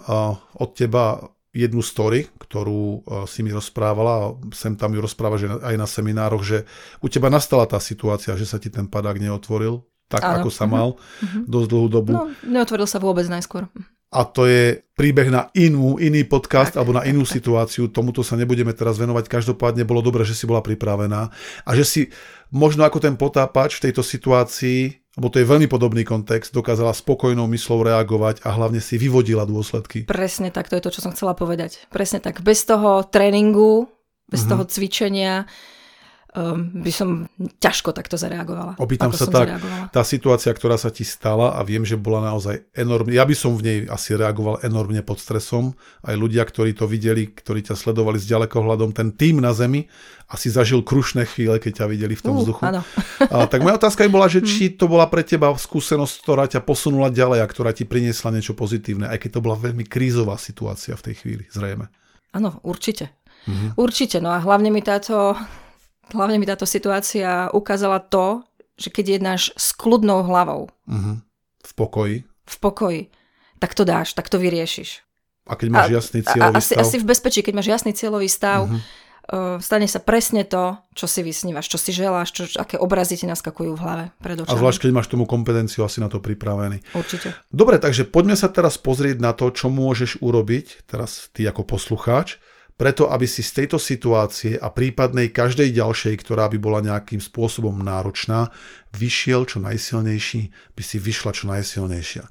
od 0.55 0.71
teba 0.79 1.19
jednu 1.53 1.81
story, 1.81 2.29
ktorú 2.39 2.83
e, 2.85 2.99
si 3.25 3.41
mi 3.41 3.51
rozprávala 3.51 4.13
a 4.13 4.25
sem 4.53 4.77
tam 4.77 4.93
ju 4.93 5.01
rozpráva 5.01 5.41
že 5.41 5.49
aj 5.49 5.75
na 5.77 5.89
seminároch, 5.89 6.45
že 6.45 6.69
u 7.01 7.09
teba 7.09 7.33
nastala 7.33 7.65
tá 7.65 7.81
situácia, 7.81 8.37
že 8.37 8.45
sa 8.45 8.61
ti 8.61 8.69
ten 8.69 8.85
padák 8.85 9.17
neotvoril 9.17 9.83
tak, 10.09 10.25
Áno. 10.25 10.41
ako 10.43 10.49
sa 10.49 10.65
mhm. 10.65 10.73
mal 10.73 10.89
uh-huh. 10.97 11.43
dosť 11.45 11.69
dlhú 11.69 11.89
dobu. 11.93 12.13
No, 12.17 12.33
neotvoril 12.49 12.89
sa 12.89 12.97
vôbec 12.99 13.29
najskôr. 13.29 13.69
A 14.09 14.25
to 14.25 14.49
je 14.49 14.81
príbeh 14.97 15.29
na 15.29 15.53
inú, 15.53 16.01
iný 16.01 16.25
podcast 16.25 16.73
tak, 16.73 16.81
alebo 16.81 16.97
na 16.97 17.05
inú 17.05 17.29
tak, 17.29 17.37
situáciu. 17.37 17.93
Tomuto 17.93 18.25
sa 18.25 18.41
nebudeme 18.41 18.73
teraz 18.73 18.97
venovať. 18.97 19.29
Každopádne 19.29 19.85
bolo 19.85 20.01
dobré, 20.01 20.25
že 20.25 20.33
si 20.33 20.49
bola 20.49 20.65
pripravená 20.65 21.29
a 21.69 21.71
že 21.77 21.85
si 21.85 22.01
možno 22.49 22.89
ako 22.89 23.05
ten 23.05 23.21
potápač 23.21 23.77
v 23.77 23.93
tejto 23.93 24.01
situácii 24.01 25.08
lebo 25.19 25.35
to 25.35 25.43
je 25.43 25.51
veľmi 25.51 25.67
podobný 25.67 26.07
kontext, 26.07 26.55
dokázala 26.55 26.95
spokojnou 26.95 27.51
myslou 27.51 27.83
reagovať 27.83 28.47
a 28.47 28.55
hlavne 28.55 28.79
si 28.79 28.95
vyvodila 28.95 29.43
dôsledky. 29.43 30.07
Presne 30.07 30.55
tak, 30.55 30.71
to 30.71 30.79
je 30.79 30.85
to, 30.87 30.95
čo 30.95 31.03
som 31.03 31.11
chcela 31.11 31.35
povedať. 31.35 31.91
Presne 31.91 32.23
tak. 32.23 32.39
Bez 32.47 32.63
toho 32.63 33.03
tréningu, 33.03 33.91
bez 34.31 34.47
mm-hmm. 34.47 34.51
toho 34.55 34.63
cvičenia, 34.71 35.35
by 36.59 36.93
som 36.95 37.27
ťažko 37.59 37.91
takto 37.91 38.15
zareagovala. 38.15 38.79
Opýtam 38.79 39.11
sa 39.11 39.27
tak, 39.27 39.51
zareagovala. 39.51 39.91
tá 39.91 40.03
situácia, 40.07 40.55
ktorá 40.55 40.79
sa 40.79 40.89
ti 40.89 41.03
stala 41.03 41.59
a 41.59 41.61
viem, 41.67 41.83
že 41.83 41.99
bola 41.99 42.31
naozaj 42.31 42.69
enormne, 42.73 43.15
ja 43.15 43.27
by 43.27 43.35
som 43.35 43.59
v 43.59 43.63
nej 43.65 43.79
asi 43.91 44.15
reagoval 44.15 44.63
enormne 44.63 45.03
pod 45.03 45.19
stresom, 45.19 45.75
aj 46.07 46.15
ľudia, 46.15 46.47
ktorí 46.47 46.75
to 46.79 46.87
videli, 46.87 47.29
ktorí 47.29 47.67
ťa 47.67 47.75
sledovali 47.75 48.23
s 48.23 48.27
ďalekohľadom, 48.31 48.95
ten 48.95 49.11
tým 49.15 49.43
na 49.43 49.51
zemi 49.51 49.91
asi 50.29 50.53
zažil 50.53 50.85
krušné 50.85 51.25
chvíle, 51.25 51.57
keď 51.57 51.85
ťa 51.85 51.87
videli 51.89 52.13
v 52.13 52.23
tom 52.23 52.37
uh, 52.37 52.41
vzduchu. 52.45 52.63
Áno. 52.69 52.85
A, 53.25 53.49
tak 53.49 53.65
moja 53.65 53.81
otázka 53.81 54.05
by 54.05 54.11
bola, 54.13 54.29
že 54.29 54.45
či 54.51 54.77
to 54.77 54.85
bola 54.85 55.09
pre 55.09 55.25
teba 55.25 55.51
skúsenosť, 55.57 56.15
ktorá 56.21 56.45
ťa 56.45 56.61
posunula 56.63 57.09
ďalej 57.09 57.41
a 57.43 57.47
ktorá 57.49 57.73
ti 57.73 57.89
priniesla 57.89 58.37
niečo 58.37 58.53
pozitívne, 58.53 59.09
aj 59.09 59.25
keď 59.25 59.41
to 59.41 59.45
bola 59.45 59.57
veľmi 59.57 59.89
krízová 59.89 60.37
situácia 60.37 60.93
v 60.95 61.05
tej 61.11 61.15
chvíli, 61.25 61.45
zrejme. 61.49 61.89
Áno, 62.37 62.61
určite. 62.63 63.17
Mhm. 63.49 63.81
Určite, 63.81 64.21
no 64.21 64.29
a 64.29 64.45
hlavne 64.45 64.69
mi 64.69 64.85
táto 64.85 65.33
hlavne 66.13 66.37
mi 66.41 66.47
táto 66.49 66.65
situácia 66.65 67.53
ukázala 67.53 68.01
to, 68.01 68.45
že 68.79 68.95
keď 68.95 69.19
jednáš 69.19 69.51
s 69.59 69.75
kľudnou 69.75 70.23
hlavou. 70.23 70.71
Uh-huh. 70.87 71.19
V 71.67 71.73
pokoji. 71.75 72.17
V 72.47 72.57
pokoji. 72.63 73.03
Tak 73.59 73.75
to 73.75 73.83
dáš, 73.83 74.15
tak 74.15 74.31
to 74.31 74.39
vyriešiš. 74.39 75.03
A 75.51 75.59
keď 75.59 75.69
máš 75.73 75.89
a, 75.91 75.95
jasný 75.99 76.21
cieľový 76.23 76.55
a, 76.55 76.61
asi, 76.63 76.73
stav? 76.79 76.85
Asi 76.87 76.97
v 77.03 77.07
bezpečí, 77.09 77.41
keď 77.43 77.55
máš 77.59 77.69
jasný 77.69 77.93
cieľový 77.97 78.29
stav, 78.31 78.71
uh-huh. 78.71 78.79
uh, 78.79 79.57
stane 79.59 79.91
sa 79.91 79.99
presne 79.99 80.47
to, 80.47 80.79
čo 80.95 81.11
si 81.11 81.27
vysnívaš, 81.27 81.67
čo 81.67 81.81
si 81.81 81.91
želáš, 81.91 82.31
čo, 82.31 82.43
aké 82.55 82.79
obrazy 82.79 83.19
ti 83.19 83.27
naskakujú 83.27 83.75
v 83.75 83.81
hlave 83.83 84.05
pred 84.23 84.39
očami. 84.39 84.55
A 84.55 84.61
zvlášť, 84.61 84.79
keď 84.87 84.91
máš 84.95 85.09
tomu 85.11 85.27
kompetenciu 85.27 85.83
asi 85.83 85.99
na 85.99 86.07
to 86.07 86.23
pripravený. 86.23 86.85
Určite. 86.95 87.35
Dobre, 87.51 87.83
takže 87.83 88.07
poďme 88.07 88.39
sa 88.39 88.47
teraz 88.47 88.79
pozrieť 88.79 89.19
na 89.19 89.35
to, 89.35 89.51
čo 89.51 89.73
môžeš 89.73 90.23
urobiť, 90.23 90.87
teraz 90.87 91.33
ty 91.35 91.49
ako 91.49 91.67
poslucháč, 91.67 92.39
preto 92.79 93.11
aby 93.11 93.27
si 93.27 93.43
z 93.43 93.63
tejto 93.63 93.77
situácie 93.83 94.55
a 94.55 94.71
prípadnej 94.71 95.35
každej 95.35 95.75
ďalšej, 95.75 96.15
ktorá 96.23 96.47
by 96.47 96.59
bola 96.63 96.81
nejakým 96.81 97.19
spôsobom 97.19 97.75
náročná, 97.83 98.55
vyšiel 98.95 99.45
čo 99.51 99.59
najsilnejší, 99.59 100.41
by 100.79 100.83
si 100.87 100.97
vyšla 101.03 101.31
čo 101.35 101.51
najsilnejšia. 101.51 102.25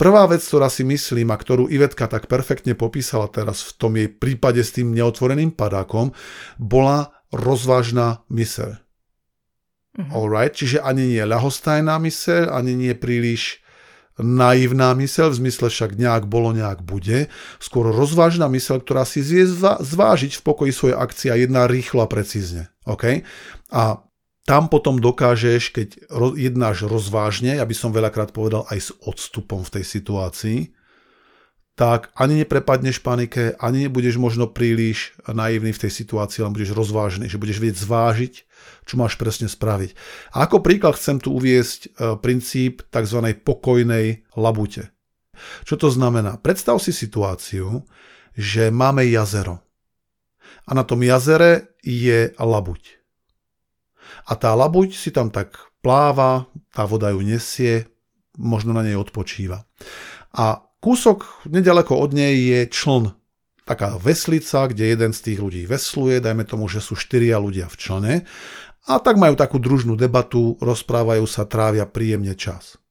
Prvá 0.00 0.26
vec, 0.26 0.42
ktorá 0.42 0.66
si 0.72 0.82
myslím 0.82 1.30
a 1.30 1.36
ktorú 1.36 1.68
Ivetka 1.68 2.10
tak 2.10 2.26
perfektne 2.26 2.74
popísala 2.74 3.30
teraz 3.30 3.62
v 3.62 3.72
tom 3.76 3.92
jej 3.94 4.10
prípade 4.10 4.64
s 4.64 4.74
tým 4.74 4.90
neotvoreným 4.90 5.54
padákom, 5.54 6.10
bola 6.58 7.12
rozvážna 7.30 8.26
myseľ. 8.32 8.82
Mm-hmm. 9.92 10.10
Alright, 10.10 10.56
čiže 10.56 10.80
ani 10.80 11.04
nie 11.04 11.22
ľahostajná 11.22 12.00
myseľ, 12.00 12.50
ani 12.50 12.72
nie 12.74 12.96
príliš 12.96 13.61
naivná 14.20 14.92
mysel, 14.98 15.32
v 15.32 15.46
zmysle 15.46 15.72
však 15.72 15.96
nejak 15.96 16.28
bolo, 16.28 16.52
nejak 16.52 16.84
bude, 16.84 17.32
skôr 17.56 17.88
rozvážna 17.88 18.48
mysel, 18.52 18.80
ktorá 18.84 19.08
si 19.08 19.24
zvie 19.24 19.48
zvážiť 19.80 20.36
v 20.36 20.44
pokoji 20.44 20.72
svoje 20.72 20.94
akcie 20.96 21.28
a 21.32 21.40
jedná 21.40 21.64
rýchlo 21.64 22.04
a 22.04 22.10
precízne. 22.10 22.68
Okay? 22.84 23.24
A 23.72 24.04
tam 24.42 24.66
potom 24.66 24.98
dokážeš, 24.98 25.70
keď 25.70 25.88
jednáš 26.34 26.84
rozvážne, 26.90 27.56
ja 27.56 27.64
by 27.64 27.74
som 27.78 27.94
veľakrát 27.94 28.34
povedal 28.34 28.66
aj 28.68 28.78
s 28.78 28.90
odstupom 29.06 29.62
v 29.62 29.80
tej 29.80 29.84
situácii, 29.86 30.58
tak 31.72 32.12
ani 32.12 32.44
neprepadneš 32.44 33.00
panike, 33.00 33.56
ani 33.56 33.88
nebudeš 33.88 34.20
možno 34.20 34.44
príliš 34.44 35.16
naivný 35.24 35.72
v 35.72 35.82
tej 35.88 35.92
situácii, 36.04 36.44
len 36.44 36.52
budeš 36.52 36.76
rozvážny, 36.76 37.32
že 37.32 37.40
budeš 37.40 37.64
vedieť 37.64 37.80
zvážiť, 37.80 38.34
čo 38.84 38.94
máš 39.00 39.16
presne 39.16 39.48
spraviť. 39.48 39.96
A 40.36 40.44
ako 40.44 40.60
príklad 40.60 41.00
chcem 41.00 41.16
tu 41.16 41.32
uviesť 41.32 41.80
e, 41.80 41.88
princíp 42.20 42.84
tzv. 42.92 43.18
pokojnej 43.40 44.28
labute. 44.36 44.92
Čo 45.64 45.80
to 45.80 45.88
znamená? 45.88 46.36
Predstav 46.36 46.76
si 46.76 46.92
situáciu, 46.92 47.88
že 48.36 48.68
máme 48.68 49.08
jazero. 49.08 49.64
A 50.68 50.76
na 50.76 50.84
tom 50.84 51.00
jazere 51.00 51.72
je 51.80 52.36
labuť. 52.36 53.00
A 54.28 54.36
tá 54.36 54.52
labuť 54.52 54.94
si 54.94 55.10
tam 55.10 55.32
tak 55.32 55.56
pláva, 55.80 56.46
tá 56.70 56.84
voda 56.86 57.10
ju 57.10 57.24
nesie, 57.24 57.88
možno 58.38 58.76
na 58.76 58.84
nej 58.84 58.94
odpočíva. 58.94 59.66
A 60.36 60.62
Kúsok 60.82 61.46
nedaleko 61.46 61.94
od 61.94 62.10
nej 62.10 62.34
je 62.34 62.60
čln, 62.66 63.14
taká 63.62 63.94
veslica, 64.02 64.66
kde 64.66 64.90
jeden 64.90 65.14
z 65.14 65.30
tých 65.30 65.38
ľudí 65.38 65.62
vesluje, 65.70 66.18
dajme 66.18 66.42
tomu, 66.42 66.66
že 66.66 66.82
sú 66.82 66.98
štyria 66.98 67.38
ľudia 67.38 67.70
v 67.70 67.76
člne 67.78 68.14
a 68.90 68.98
tak 68.98 69.14
majú 69.14 69.38
takú 69.38 69.62
družnú 69.62 69.94
debatu, 69.94 70.58
rozprávajú 70.58 71.22
sa, 71.30 71.46
trávia 71.46 71.86
príjemne 71.86 72.34
čas. 72.34 72.82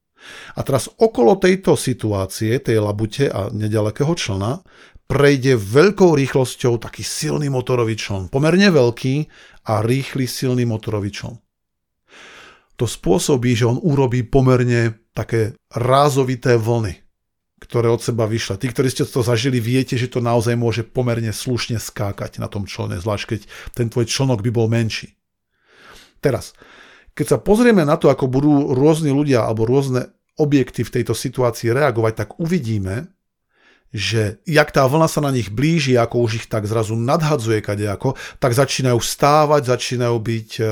A 0.56 0.64
teraz 0.64 0.88
okolo 0.88 1.36
tejto 1.36 1.76
situácie, 1.76 2.56
tej 2.64 2.80
labute 2.80 3.28
a 3.28 3.52
nedalekého 3.52 4.16
člna, 4.16 4.64
prejde 5.04 5.60
veľkou 5.60 6.16
rýchlosťou 6.16 6.80
taký 6.80 7.04
silný 7.04 7.52
motorový 7.52 7.92
čln. 7.92 8.32
Pomerne 8.32 8.72
veľký 8.72 9.28
a 9.68 9.84
rýchly 9.84 10.24
silný 10.24 10.64
motorový 10.64 11.12
čln. 11.12 11.36
To 12.80 12.88
spôsobí, 12.88 13.52
že 13.52 13.68
on 13.68 13.76
urobí 13.76 14.24
pomerne 14.24 14.96
také 15.12 15.52
rázovité 15.76 16.56
vlny 16.56 17.01
ktoré 17.62 17.86
od 17.86 18.02
seba 18.02 18.26
vyšla. 18.26 18.58
Tí, 18.58 18.66
ktorí 18.74 18.90
ste 18.90 19.06
to 19.06 19.22
zažili, 19.22 19.62
viete, 19.62 19.94
že 19.94 20.10
to 20.10 20.18
naozaj 20.18 20.58
môže 20.58 20.82
pomerne 20.82 21.30
slušne 21.30 21.78
skákať 21.78 22.42
na 22.42 22.50
tom 22.50 22.66
člne, 22.66 22.98
zvlášť 22.98 23.24
keď 23.30 23.40
ten 23.70 23.86
tvoj 23.86 24.10
člnok 24.10 24.42
by 24.42 24.50
bol 24.50 24.66
menší. 24.66 25.14
Teraz, 26.18 26.58
keď 27.14 27.26
sa 27.26 27.38
pozrieme 27.38 27.86
na 27.86 27.94
to, 27.94 28.10
ako 28.10 28.26
budú 28.26 28.74
rôzni 28.74 29.14
ľudia 29.14 29.46
alebo 29.46 29.62
rôzne 29.62 30.10
objekty 30.34 30.82
v 30.82 30.94
tejto 31.00 31.14
situácii 31.14 31.70
reagovať, 31.70 32.12
tak 32.26 32.28
uvidíme, 32.42 33.12
že 33.92 34.40
jak 34.48 34.72
tá 34.72 34.88
vlna 34.88 35.04
sa 35.04 35.20
na 35.20 35.28
nich 35.28 35.52
blíži, 35.52 36.00
ako 36.00 36.24
už 36.24 36.32
ich 36.42 36.46
tak 36.48 36.64
zrazu 36.64 36.96
nadhadzuje 36.96 37.60
kadejako, 37.60 38.16
tak 38.40 38.56
začínajú 38.56 38.96
stávať, 38.96 39.68
začínajú 39.68 40.16
byť 40.16 40.50
e, 40.56 40.64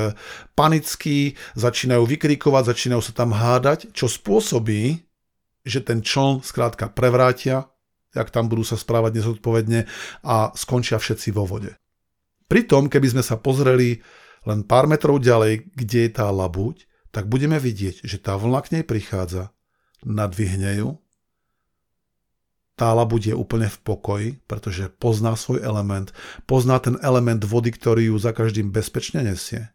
panickí, 0.57 1.37
začínajú 1.53 2.01
vykrikovať, 2.01 2.73
začínajú 2.73 3.01
sa 3.05 3.13
tam 3.13 3.37
hádať, 3.37 3.93
čo 3.93 4.09
spôsobí, 4.09 5.05
že 5.61 5.81
ten 5.81 6.01
čln 6.01 6.41
skrátka 6.41 6.89
prevrátia, 6.89 7.69
jak 8.11 8.29
tam 8.33 8.51
budú 8.51 8.65
sa 8.67 8.75
správať 8.75 9.21
nezodpovedne 9.21 9.87
a 10.25 10.51
skončia 10.53 10.99
všetci 10.99 11.31
vo 11.31 11.47
vode. 11.47 11.71
Pritom, 12.51 12.91
keby 12.91 13.07
sme 13.15 13.23
sa 13.23 13.39
pozreli 13.39 14.03
len 14.43 14.67
pár 14.67 14.89
metrov 14.89 15.21
ďalej, 15.21 15.71
kde 15.71 15.99
je 16.09 16.11
tá 16.11 16.27
labuť, 16.27 16.89
tak 17.11 17.31
budeme 17.31 17.55
vidieť, 17.59 18.03
že 18.03 18.17
tá 18.19 18.35
vlna 18.35 18.59
k 18.63 18.71
nej 18.79 18.83
prichádza, 18.83 19.55
nadvihne 20.03 20.81
ju, 20.81 20.89
tá 22.81 22.97
labuť 22.97 23.31
je 23.31 23.35
úplne 23.37 23.69
v 23.69 23.77
pokoji, 23.85 24.29
pretože 24.49 24.89
pozná 24.97 25.37
svoj 25.37 25.61
element, 25.61 26.09
pozná 26.49 26.81
ten 26.81 26.97
element 27.05 27.45
vody, 27.45 27.69
ktorý 27.69 28.09
ju 28.09 28.17
za 28.17 28.33
každým 28.33 28.73
bezpečne 28.73 29.21
nesie. 29.21 29.69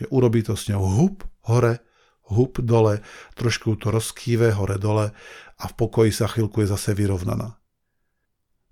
Že 0.00 0.08
urobí 0.08 0.40
to 0.40 0.56
s 0.56 0.72
ňou 0.72 0.80
hup, 0.80 1.28
hore, 1.44 1.84
hub 2.30 2.58
dole, 2.62 3.02
trošku 3.38 3.78
to 3.78 3.94
rozkýve 3.94 4.54
hore-dole 4.54 5.14
a 5.56 5.64
v 5.64 5.74
pokoji 5.74 6.10
sa 6.10 6.26
chvíľku 6.26 6.62
je 6.64 6.72
zase 6.72 6.92
vyrovnaná. 6.92 7.56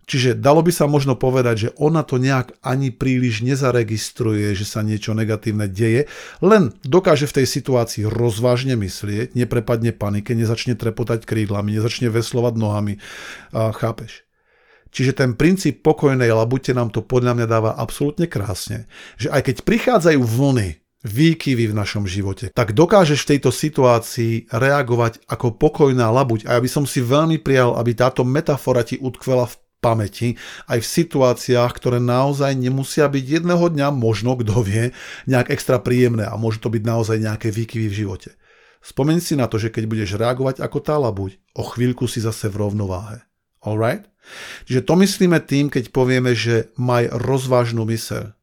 Čiže 0.04 0.36
dalo 0.36 0.60
by 0.60 0.68
sa 0.68 0.84
možno 0.84 1.16
povedať, 1.16 1.56
že 1.56 1.70
ona 1.80 2.04
to 2.04 2.20
nejak 2.20 2.52
ani 2.60 2.92
príliš 2.92 3.40
nezaregistruje, 3.40 4.52
že 4.52 4.68
sa 4.68 4.84
niečo 4.84 5.16
negatívne 5.16 5.64
deje, 5.64 6.12
len 6.44 6.76
dokáže 6.84 7.24
v 7.24 7.40
tej 7.40 7.46
situácii 7.48 8.04
rozvážne 8.04 8.76
myslieť, 8.76 9.32
neprepadne 9.32 9.96
panike, 9.96 10.36
nezačne 10.36 10.76
trepotať 10.76 11.24
krídlami, 11.24 11.80
nezačne 11.80 12.12
veslovať 12.12 12.54
nohami. 12.60 13.00
A 13.56 13.72
chápeš? 13.72 14.28
Čiže 14.92 15.24
ten 15.24 15.34
princíp 15.34 15.80
pokojnej 15.80 16.30
labute 16.30 16.70
nám 16.76 16.92
to 16.92 17.00
podľa 17.00 17.40
mňa 17.40 17.46
dáva 17.48 17.70
absolútne 17.72 18.28
krásne, 18.28 18.86
že 19.16 19.32
aj 19.32 19.50
keď 19.50 19.56
prichádzajú 19.66 20.20
vlny, 20.20 20.83
výkyvy 21.04 21.70
v 21.70 21.76
našom 21.76 22.08
živote, 22.08 22.48
tak 22.50 22.72
dokážeš 22.72 23.22
v 23.22 23.30
tejto 23.36 23.52
situácii 23.52 24.48
reagovať 24.48 25.20
ako 25.28 25.60
pokojná 25.60 26.08
labuť. 26.08 26.48
A 26.48 26.56
ja 26.56 26.60
by 26.64 26.70
som 26.72 26.84
si 26.88 27.04
veľmi 27.04 27.38
prijal, 27.44 27.76
aby 27.76 27.92
táto 27.92 28.24
metafora 28.24 28.80
ti 28.80 28.96
utkvela 28.96 29.44
v 29.44 29.60
pamäti 29.84 30.28
aj 30.64 30.80
v 30.80 30.90
situáciách, 31.04 31.72
ktoré 31.76 32.00
naozaj 32.00 32.56
nemusia 32.56 33.04
byť 33.04 33.24
jedného 33.44 33.68
dňa, 33.68 33.92
možno 33.92 34.32
kto 34.40 34.64
vie, 34.64 34.96
nejak 35.28 35.52
extra 35.52 35.76
príjemné 35.76 36.24
a 36.24 36.40
môžu 36.40 36.64
to 36.64 36.72
byť 36.72 36.82
naozaj 36.88 37.20
nejaké 37.20 37.52
výkyvy 37.52 37.92
v 37.92 37.98
živote. 38.00 38.32
Spomeň 38.80 39.20
si 39.20 39.36
na 39.36 39.44
to, 39.48 39.60
že 39.60 39.68
keď 39.68 39.84
budeš 39.84 40.16
reagovať 40.16 40.64
ako 40.64 40.78
tá 40.80 40.96
labuť, 40.96 41.36
o 41.56 41.64
chvíľku 41.64 42.08
si 42.08 42.24
zase 42.24 42.48
v 42.48 42.64
rovnováhe. 42.64 43.20
Alright? 43.64 44.08
Čiže 44.68 44.84
to 44.84 44.96
myslíme 45.00 45.40
tým, 45.44 45.72
keď 45.72 45.88
povieme, 45.88 46.36
že 46.36 46.72
maj 46.76 47.08
rozvážnu 47.12 47.84
myseľ. 47.88 48.33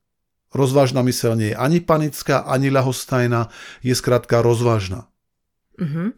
Rozvážna 0.52 1.00
myseľ 1.00 1.32
nie 1.40 1.50
je 1.56 1.60
ani 1.60 1.80
panická, 1.80 2.44
ani 2.44 2.68
ľahostajná, 2.68 3.48
je 3.82 3.96
skrátka 3.96 4.44
rozvážna. 4.44 5.08
Uh-huh. 5.80 6.12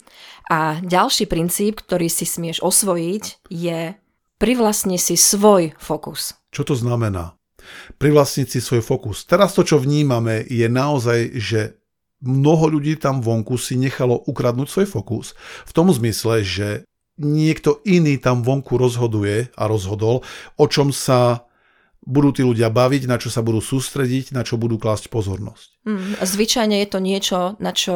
A 0.49 0.81
ďalší 0.81 1.29
princíp, 1.29 1.85
ktorý 1.85 2.09
si 2.09 2.25
smieš 2.25 2.59
osvojiť, 2.65 3.47
je 3.47 3.93
privlastni 4.41 4.97
si 4.99 5.15
svoj 5.15 5.77
fokus. 5.79 6.35
Čo 6.51 6.67
to 6.67 6.75
znamená? 6.75 7.37
Privlastniť 8.01 8.47
si 8.49 8.59
svoj 8.59 8.83
fokus. 8.83 9.23
Teraz 9.23 9.55
to, 9.55 9.63
čo 9.63 9.79
vnímame, 9.79 10.43
je 10.43 10.67
naozaj, 10.67 11.39
že 11.39 11.79
mnoho 12.19 12.75
ľudí 12.75 12.99
tam 12.99 13.23
vonku 13.23 13.55
si 13.55 13.79
nechalo 13.79 14.19
ukradnúť 14.27 14.67
svoj 14.67 14.87
fokus 14.89 15.37
v 15.63 15.71
tom 15.71 15.87
zmysle, 15.91 16.43
že 16.43 16.67
niekto 17.19 17.79
iný 17.85 18.19
tam 18.19 18.41
vonku 18.41 18.75
rozhoduje 18.75 19.53
a 19.53 19.63
rozhodol, 19.69 20.25
o 20.57 20.65
čom 20.65 20.89
sa 20.89 21.45
budú 22.03 22.29
tí 22.35 22.43
ľudia 22.43 22.67
baviť, 22.67 23.07
na 23.07 23.15
čo 23.15 23.31
sa 23.31 23.39
budú 23.39 23.63
sústrediť, 23.63 24.35
na 24.35 24.43
čo 24.43 24.59
budú 24.59 24.75
klásť 24.75 25.07
pozornosť. 25.07 25.83
Mm, 25.87 26.19
zvyčajne 26.19 26.75
je 26.83 26.87
to 26.87 26.99
niečo, 26.99 27.39
na 27.63 27.71
čo 27.71 27.95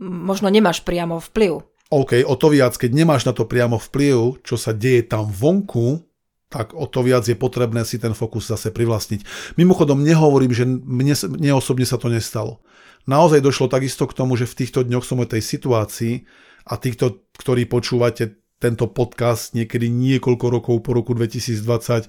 možno 0.00 0.48
nemáš 0.48 0.80
priamo 0.82 1.20
vplyv. 1.20 1.60
OK, 1.92 2.24
o 2.24 2.34
to 2.40 2.48
viac, 2.48 2.72
keď 2.80 2.90
nemáš 2.96 3.28
na 3.28 3.36
to 3.36 3.44
priamo 3.44 3.76
vplyv, 3.76 4.40
čo 4.40 4.56
sa 4.56 4.72
deje 4.72 5.04
tam 5.04 5.28
vonku, 5.28 6.00
tak 6.48 6.76
o 6.76 6.84
to 6.84 7.00
viac 7.04 7.24
je 7.24 7.36
potrebné 7.36 7.84
si 7.84 7.96
ten 7.96 8.12
fokus 8.12 8.48
zase 8.48 8.72
privlastniť. 8.72 9.24
Mimochodom, 9.56 10.04
nehovorím, 10.04 10.52
že 10.52 10.68
mne, 10.68 11.16
mne 11.16 11.52
osobne 11.56 11.88
sa 11.88 11.96
to 11.96 12.12
nestalo. 12.12 12.60
Naozaj 13.08 13.40
došlo 13.40 13.72
takisto 13.72 14.04
k 14.04 14.16
tomu, 14.16 14.36
že 14.36 14.48
v 14.48 14.64
týchto 14.64 14.84
dňoch 14.84 15.04
som 15.04 15.20
v 15.20 15.32
tej 15.36 15.42
situácii 15.42 16.14
a 16.68 16.76
týchto, 16.76 17.24
ktorí 17.40 17.66
počúvate 17.66 18.36
tento 18.62 18.86
podcast 18.86 19.58
niekedy 19.58 19.90
niekoľko 19.90 20.46
rokov 20.46 20.76
po 20.86 20.94
roku 20.94 21.18
2020, 21.18 22.06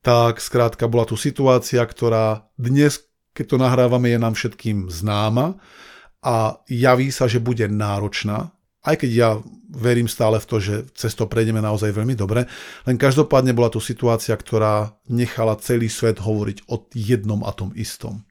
tak 0.00 0.40
skrátka 0.40 0.88
bola 0.88 1.04
tu 1.04 1.16
situácia, 1.16 1.84
ktorá 1.84 2.48
dnes, 2.56 3.04
keď 3.36 3.44
to 3.46 3.56
nahrávame, 3.60 4.08
je 4.12 4.18
nám 4.20 4.34
všetkým 4.36 4.88
známa 4.88 5.60
a 6.24 6.60
javí 6.68 7.12
sa, 7.12 7.28
že 7.28 7.40
bude 7.40 7.68
náročná, 7.68 8.52
aj 8.80 9.04
keď 9.04 9.10
ja 9.12 9.30
verím 9.70 10.08
stále 10.08 10.40
v 10.40 10.48
to, 10.48 10.56
že 10.56 10.74
cez 10.96 11.12
to 11.12 11.28
prejdeme 11.28 11.60
naozaj 11.60 11.92
veľmi 11.92 12.16
dobre, 12.16 12.48
len 12.88 12.96
každopádne 12.96 13.52
bola 13.52 13.68
tu 13.68 13.78
situácia, 13.78 14.32
ktorá 14.32 14.96
nechala 15.12 15.60
celý 15.60 15.92
svet 15.92 16.16
hovoriť 16.16 16.64
o 16.72 16.88
jednom 16.96 17.44
a 17.44 17.52
tom 17.52 17.76
istom. 17.76 18.24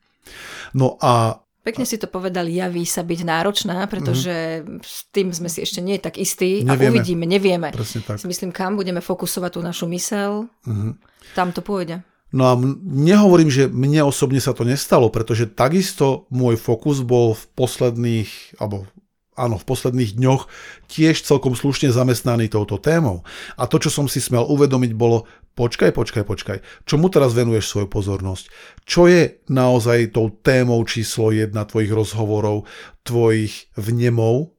No 0.74 0.98
a 1.02 1.42
Pekne 1.60 1.84
si 1.84 2.00
to 2.00 2.08
povedal, 2.10 2.48
javí 2.48 2.88
sa 2.88 3.04
byť 3.04 3.20
náročná, 3.28 3.84
pretože 3.86 4.64
mm-hmm. 4.64 4.80
s 4.80 4.98
tým 5.12 5.30
sme 5.30 5.52
si 5.52 5.60
ešte 5.62 5.84
nie 5.84 6.00
tak 6.02 6.16
istí 6.18 6.64
nevieme. 6.66 6.74
a 6.74 6.90
uvidíme, 6.90 7.26
nevieme. 7.30 7.70
Presne 7.76 8.02
tak. 8.02 8.18
Si 8.18 8.26
myslím, 8.26 8.50
kam 8.56 8.74
budeme 8.80 9.04
fokusovať 9.04 9.52
tú 9.54 9.62
našu 9.62 9.86
mysel, 9.92 10.50
mm-hmm. 10.66 10.92
Tam 11.34 11.54
to 11.54 11.62
pôjde. 11.62 12.02
No 12.30 12.44
a 12.46 12.54
nehovorím, 12.86 13.50
že 13.50 13.66
mne 13.66 14.06
osobne 14.06 14.38
sa 14.38 14.54
to 14.54 14.62
nestalo, 14.62 15.10
pretože 15.10 15.50
takisto 15.50 16.30
môj 16.30 16.62
fokus 16.62 17.02
bol 17.02 17.34
v 17.34 17.44
posledných, 17.58 18.62
alebo 18.62 18.86
áno, 19.34 19.58
v 19.58 19.66
posledných 19.66 20.14
dňoch 20.14 20.46
tiež 20.92 21.26
celkom 21.26 21.58
slušne 21.58 21.90
zamestnaný 21.90 22.54
touto 22.54 22.78
témou. 22.78 23.26
A 23.58 23.66
to, 23.66 23.82
čo 23.82 23.90
som 23.90 24.06
si 24.06 24.22
smel 24.22 24.46
uvedomiť, 24.46 24.94
bolo 24.94 25.26
počkaj, 25.58 25.90
počkaj, 25.90 26.24
počkaj, 26.28 26.58
čomu 26.86 27.10
teraz 27.10 27.34
venuješ 27.34 27.66
svoju 27.72 27.88
pozornosť? 27.90 28.46
Čo 28.86 29.10
je 29.10 29.42
naozaj 29.50 30.14
tou 30.14 30.30
témou 30.30 30.86
číslo 30.86 31.34
jedna 31.34 31.66
tvojich 31.66 31.90
rozhovorov, 31.90 32.70
tvojich 33.02 33.74
vnemov? 33.74 34.54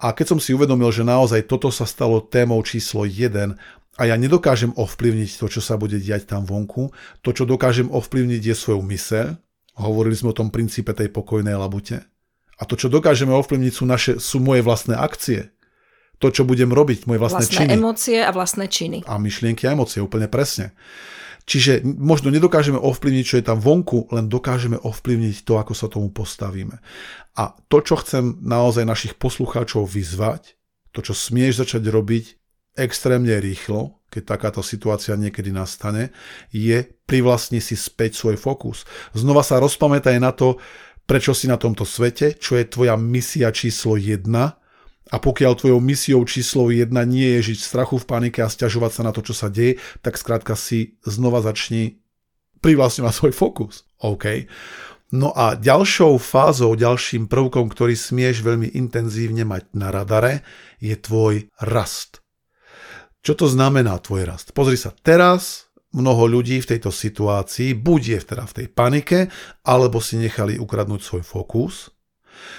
A 0.00 0.16
keď 0.16 0.36
som 0.36 0.40
si 0.40 0.56
uvedomil, 0.56 0.88
že 0.90 1.04
naozaj 1.06 1.44
toto 1.44 1.68
sa 1.68 1.84
stalo 1.84 2.24
témou 2.24 2.60
číslo 2.64 3.04
1 3.04 3.83
a 3.94 4.02
ja 4.10 4.16
nedokážem 4.18 4.74
ovplyvniť 4.74 5.38
to, 5.38 5.46
čo 5.46 5.60
sa 5.62 5.78
bude 5.78 6.00
diať 6.02 6.26
tam 6.26 6.42
vonku, 6.42 6.90
to, 7.22 7.30
čo 7.30 7.46
dokážem 7.46 7.90
ovplyvniť 7.90 8.42
je 8.50 8.54
svoju 8.54 8.82
myseľ, 8.82 9.26
hovorili 9.78 10.14
sme 10.18 10.34
o 10.34 10.38
tom 10.38 10.50
princípe 10.50 10.90
tej 10.94 11.10
pokojnej 11.10 11.54
labute, 11.54 12.02
a 12.54 12.62
to, 12.62 12.78
čo 12.78 12.86
dokážeme 12.86 13.34
ovplyvniť, 13.34 13.72
sú, 13.74 13.84
naše, 13.86 14.12
sú 14.22 14.38
moje 14.38 14.62
vlastné 14.62 14.94
akcie. 14.94 15.50
To, 16.22 16.30
čo 16.30 16.46
budem 16.46 16.70
robiť, 16.70 17.10
moje 17.10 17.18
vlastné, 17.18 17.42
vlastné 17.42 17.58
činy. 17.66 17.72
emócie 17.74 18.18
a 18.22 18.30
vlastné 18.30 18.64
činy. 18.70 18.98
A 19.10 19.18
myšlienky 19.18 19.66
a 19.66 19.74
emócie, 19.74 19.98
úplne 19.98 20.30
presne. 20.30 20.70
Čiže 21.44 21.84
možno 21.84 22.30
nedokážeme 22.30 22.78
ovplyvniť, 22.78 23.24
čo 23.26 23.36
je 23.36 23.44
tam 23.44 23.58
vonku, 23.58 24.08
len 24.14 24.30
dokážeme 24.30 24.78
ovplyvniť 24.80 25.44
to, 25.44 25.58
ako 25.58 25.74
sa 25.74 25.90
tomu 25.90 26.08
postavíme. 26.14 26.78
A 27.34 27.58
to, 27.66 27.82
čo 27.82 27.98
chcem 28.00 28.40
naozaj 28.40 28.86
našich 28.86 29.18
poslucháčov 29.18 29.84
vyzvať, 29.90 30.54
to, 30.94 31.02
čo 31.02 31.12
smieš 31.12 31.66
začať 31.66 31.82
robiť 31.90 32.24
extrémne 32.74 33.38
rýchlo, 33.38 34.02
keď 34.10 34.22
takáto 34.38 34.62
situácia 34.62 35.18
niekedy 35.18 35.50
nastane, 35.50 36.14
je 36.54 36.86
privlastni 37.06 37.58
si 37.58 37.74
späť 37.74 38.14
svoj 38.14 38.38
fokus. 38.38 38.86
Znova 39.10 39.42
sa 39.42 39.58
rozpamätaj 39.58 40.16
na 40.22 40.30
to, 40.30 40.62
prečo 41.04 41.34
si 41.34 41.50
na 41.50 41.58
tomto 41.58 41.82
svete, 41.82 42.38
čo 42.38 42.54
je 42.54 42.64
tvoja 42.64 42.94
misia 42.94 43.50
číslo 43.50 43.98
1 43.98 44.24
a 45.12 45.16
pokiaľ 45.20 45.52
tvojou 45.58 45.80
misiou 45.84 46.22
číslo 46.24 46.72
1 46.72 46.88
nie 47.04 47.36
je 47.38 47.52
žiť 47.52 47.58
v 47.60 47.68
strachu, 47.68 47.96
v 48.00 48.08
panike 48.08 48.40
a 48.40 48.48
stiažovať 48.48 48.92
sa 48.94 49.02
na 49.04 49.12
to, 49.12 49.20
čo 49.20 49.36
sa 49.36 49.52
deje, 49.52 49.76
tak 50.00 50.16
skrátka 50.16 50.56
si 50.56 50.96
znova 51.04 51.44
začni 51.44 52.00
privlastňovať 52.64 53.12
svoj 53.12 53.32
fokus. 53.36 53.84
OK. 54.00 54.48
No 55.12 55.36
a 55.36 55.54
ďalšou 55.54 56.16
fázou, 56.16 56.72
ďalším 56.72 57.28
prvkom, 57.28 57.68
ktorý 57.68 57.92
smieš 57.92 58.40
veľmi 58.40 58.72
intenzívne 58.72 59.44
mať 59.44 59.76
na 59.76 59.92
radare, 59.92 60.40
je 60.80 60.96
tvoj 60.96 61.52
rast. 61.60 62.23
Čo 63.24 63.32
to 63.32 63.46
znamená 63.48 63.96
tvoj 64.04 64.28
rast? 64.28 64.52
Pozri 64.52 64.76
sa, 64.76 64.92
teraz 64.92 65.72
mnoho 65.96 66.28
ľudí 66.28 66.60
v 66.60 66.76
tejto 66.76 66.92
situácii 66.92 67.72
buď 67.72 68.00
je 68.04 68.18
teda 68.20 68.44
v 68.44 68.52
tej 68.60 68.66
panike, 68.68 69.18
alebo 69.64 69.96
si 70.04 70.20
nechali 70.20 70.60
ukradnúť 70.60 71.00
svoj 71.00 71.24
fokus. 71.24 71.88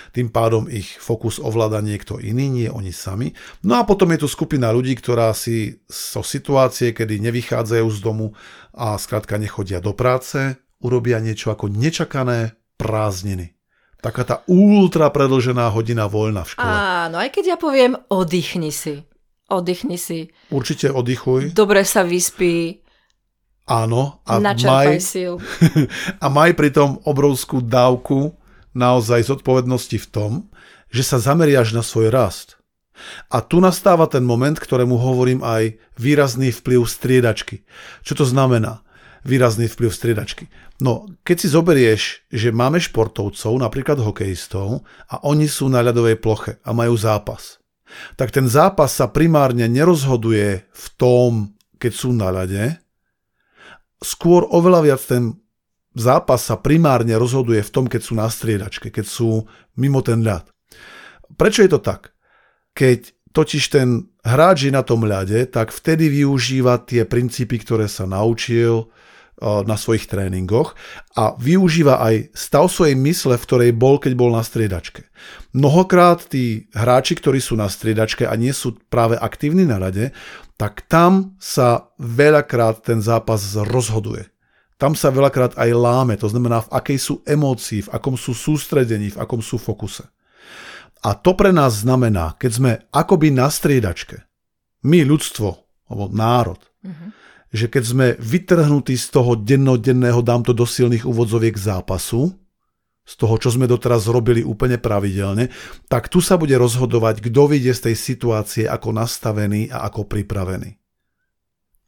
Tým 0.09 0.33
pádom 0.33 0.65
ich 0.65 0.97
fokus 0.97 1.37
ovláda 1.37 1.85
niekto 1.85 2.17
iný, 2.17 2.49
nie 2.49 2.69
oni 2.71 2.89
sami. 2.89 3.37
No 3.61 3.77
a 3.77 3.85
potom 3.85 4.09
je 4.15 4.25
tu 4.25 4.27
skupina 4.31 4.73
ľudí, 4.73 4.97
ktorá 4.97 5.37
si 5.37 5.85
so 5.85 6.25
situácie, 6.25 6.97
kedy 6.97 7.21
nevychádzajú 7.21 7.85
z 7.85 7.99
domu 8.01 8.33
a 8.73 8.97
skrátka 8.97 9.37
nechodia 9.37 9.77
do 9.77 9.93
práce, 9.93 10.57
urobia 10.81 11.21
niečo 11.21 11.53
ako 11.53 11.69
nečakané 11.69 12.57
prázdniny. 12.81 13.53
Taká 14.01 14.23
tá 14.25 14.35
ultra 14.49 15.13
predlžená 15.13 15.69
hodina 15.69 16.09
voľna 16.09 16.41
v 16.41 16.57
škole. 16.57 16.73
Áno, 16.73 17.21
aj 17.21 17.29
keď 17.29 17.53
ja 17.53 17.57
poviem, 17.61 17.93
oddychni 18.09 18.73
si. 18.73 19.05
Oddychni 19.45 19.97
si. 20.01 20.33
Určite 20.49 20.89
oddychuj. 20.89 21.53
Dobre 21.53 21.85
sa 21.85 22.01
vyspí, 22.01 22.85
Áno. 23.65 24.21
A 24.29 24.37
Načerpaj 24.37 24.87
maj, 24.93 25.01
síl. 25.01 25.41
A 26.23 26.29
maj 26.29 26.53
pritom 26.53 27.01
obrovskú 27.01 27.65
dávku 27.65 28.37
naozaj 28.77 29.25
zodpovednosti 29.25 29.97
v 29.97 30.07
tom, 30.09 30.31
že 30.93 31.01
sa 31.01 31.17
zameriaš 31.17 31.73
na 31.73 31.81
svoj 31.81 32.13
rast. 32.13 32.61
A 33.27 33.43
tu 33.43 33.59
nastáva 33.59 34.07
ten 34.07 34.23
moment, 34.23 34.55
ktorému 34.55 34.95
hovorím 34.95 35.43
aj 35.43 35.75
výrazný 35.99 36.53
vplyv 36.53 36.87
striedačky. 36.87 37.65
Čo 38.05 38.23
to 38.23 38.25
znamená? 38.29 38.85
Výrazný 39.25 39.65
vplyv 39.65 39.89
striedačky. 39.89 40.47
No, 40.79 41.09
keď 41.25 41.35
si 41.41 41.47
zoberieš, 41.49 42.29
že 42.29 42.55
máme 42.55 42.77
športovcov, 42.77 43.51
napríklad 43.57 43.97
hokejistov, 43.99 44.85
a 45.09 45.15
oni 45.25 45.49
sú 45.49 45.67
na 45.67 45.81
ľadovej 45.81 46.21
ploche 46.21 46.61
a 46.61 46.71
majú 46.71 46.93
zápas, 46.95 47.57
tak 48.15 48.31
ten 48.31 48.47
zápas 48.49 48.95
sa 48.95 49.11
primárne 49.11 49.67
nerozhoduje 49.67 50.65
v 50.65 50.85
tom, 50.95 51.55
keď 51.77 51.91
sú 51.91 52.09
na 52.15 52.31
ľade, 52.31 52.79
skôr 54.03 54.45
oveľa 54.47 54.81
viac 54.85 55.01
ten 55.03 55.23
zápas 55.95 56.43
sa 56.43 56.59
primárne 56.59 57.15
rozhoduje 57.15 57.63
v 57.63 57.73
tom, 57.73 57.85
keď 57.87 58.01
sú 58.03 58.13
na 58.13 58.27
striedačke, 58.27 58.91
keď 58.91 59.05
sú 59.07 59.47
mimo 59.79 60.03
ten 60.03 60.21
ľad. 60.21 60.45
Prečo 61.39 61.63
je 61.63 61.71
to 61.71 61.79
tak? 61.79 62.13
Keď 62.75 63.31
totiž 63.31 63.63
ten 63.71 64.11
hráč 64.23 64.67
je 64.67 64.71
na 64.71 64.83
tom 64.83 65.03
ľade, 65.07 65.47
tak 65.51 65.71
vtedy 65.71 66.11
využíva 66.11 66.83
tie 66.83 67.03
princípy, 67.07 67.59
ktoré 67.59 67.87
sa 67.91 68.07
naučil 68.07 68.91
na 69.41 69.75
svojich 69.75 70.07
tréningoch 70.07 70.79
a 71.11 71.35
využíva 71.35 71.99
aj 71.99 72.31
stav 72.31 72.71
svojej 72.71 72.95
mysle, 72.95 73.35
v 73.35 73.45
ktorej 73.45 73.71
bol, 73.75 73.99
keď 73.99 74.15
bol 74.15 74.31
na 74.31 74.39
striedačke. 74.39 75.11
Mnohokrát 75.51 76.23
tí 76.31 76.71
hráči, 76.71 77.19
ktorí 77.19 77.43
sú 77.43 77.59
na 77.59 77.67
striedačke 77.67 78.23
a 78.23 78.33
nie 78.39 78.55
sú 78.55 78.79
práve 78.87 79.19
aktívni 79.19 79.67
na 79.67 79.75
rade, 79.75 80.15
tak 80.55 80.87
tam 80.87 81.35
sa 81.35 81.91
veľakrát 81.99 82.79
ten 82.79 83.03
zápas 83.03 83.59
rozhoduje. 83.59 84.31
Tam 84.75 84.95
sa 84.95 85.11
veľakrát 85.11 85.55
aj 85.55 85.71
láme, 85.71 86.15
to 86.19 86.27
znamená 86.27 86.63
v 86.67 86.71
akej 86.71 86.99
sú 86.99 87.13
emócii, 87.23 87.87
v 87.87 87.91
akom 87.95 88.15
sú 88.19 88.35
sústredení, 88.35 89.11
v 89.15 89.19
akom 89.19 89.39
sú 89.39 89.55
fokuse. 89.55 90.03
A 91.03 91.15
to 91.15 91.35
pre 91.35 91.51
nás 91.51 91.83
znamená, 91.83 92.35
keď 92.39 92.51
sme 92.51 92.71
akoby 92.91 93.31
na 93.35 93.47
striedačke, 93.47 94.23
my 94.83 95.03
ľudstvo, 95.07 95.49
alebo 95.91 96.11
národ, 96.11 96.59
mm-hmm. 96.83 97.24
Že 97.55 97.71
keď 97.71 97.83
sme 97.83 98.07
vytrhnutí 98.19 98.93
z 98.99 99.07
toho 99.09 99.39
dennodenného, 99.39 100.19
dám 100.21 100.43
to 100.43 100.51
do 100.51 100.67
silných 100.67 101.07
úvodzoviek 101.07 101.55
zápasu, 101.55 102.35
z 103.05 103.13
toho, 103.21 103.37
čo 103.37 103.53
sme 103.53 103.69
doteraz 103.69 104.09
robili 104.09 104.41
úplne 104.41 104.81
pravidelne, 104.81 105.53
tak 105.85 106.09
tu 106.09 106.19
sa 106.25 106.41
bude 106.41 106.57
rozhodovať, 106.57 107.21
kto 107.21 107.41
vyjde 107.53 107.73
z 107.77 107.81
tej 107.91 107.95
situácie 107.95 108.63
ako 108.65 108.97
nastavený 108.97 109.69
a 109.69 109.85
ako 109.85 110.09
pripravený. 110.09 110.81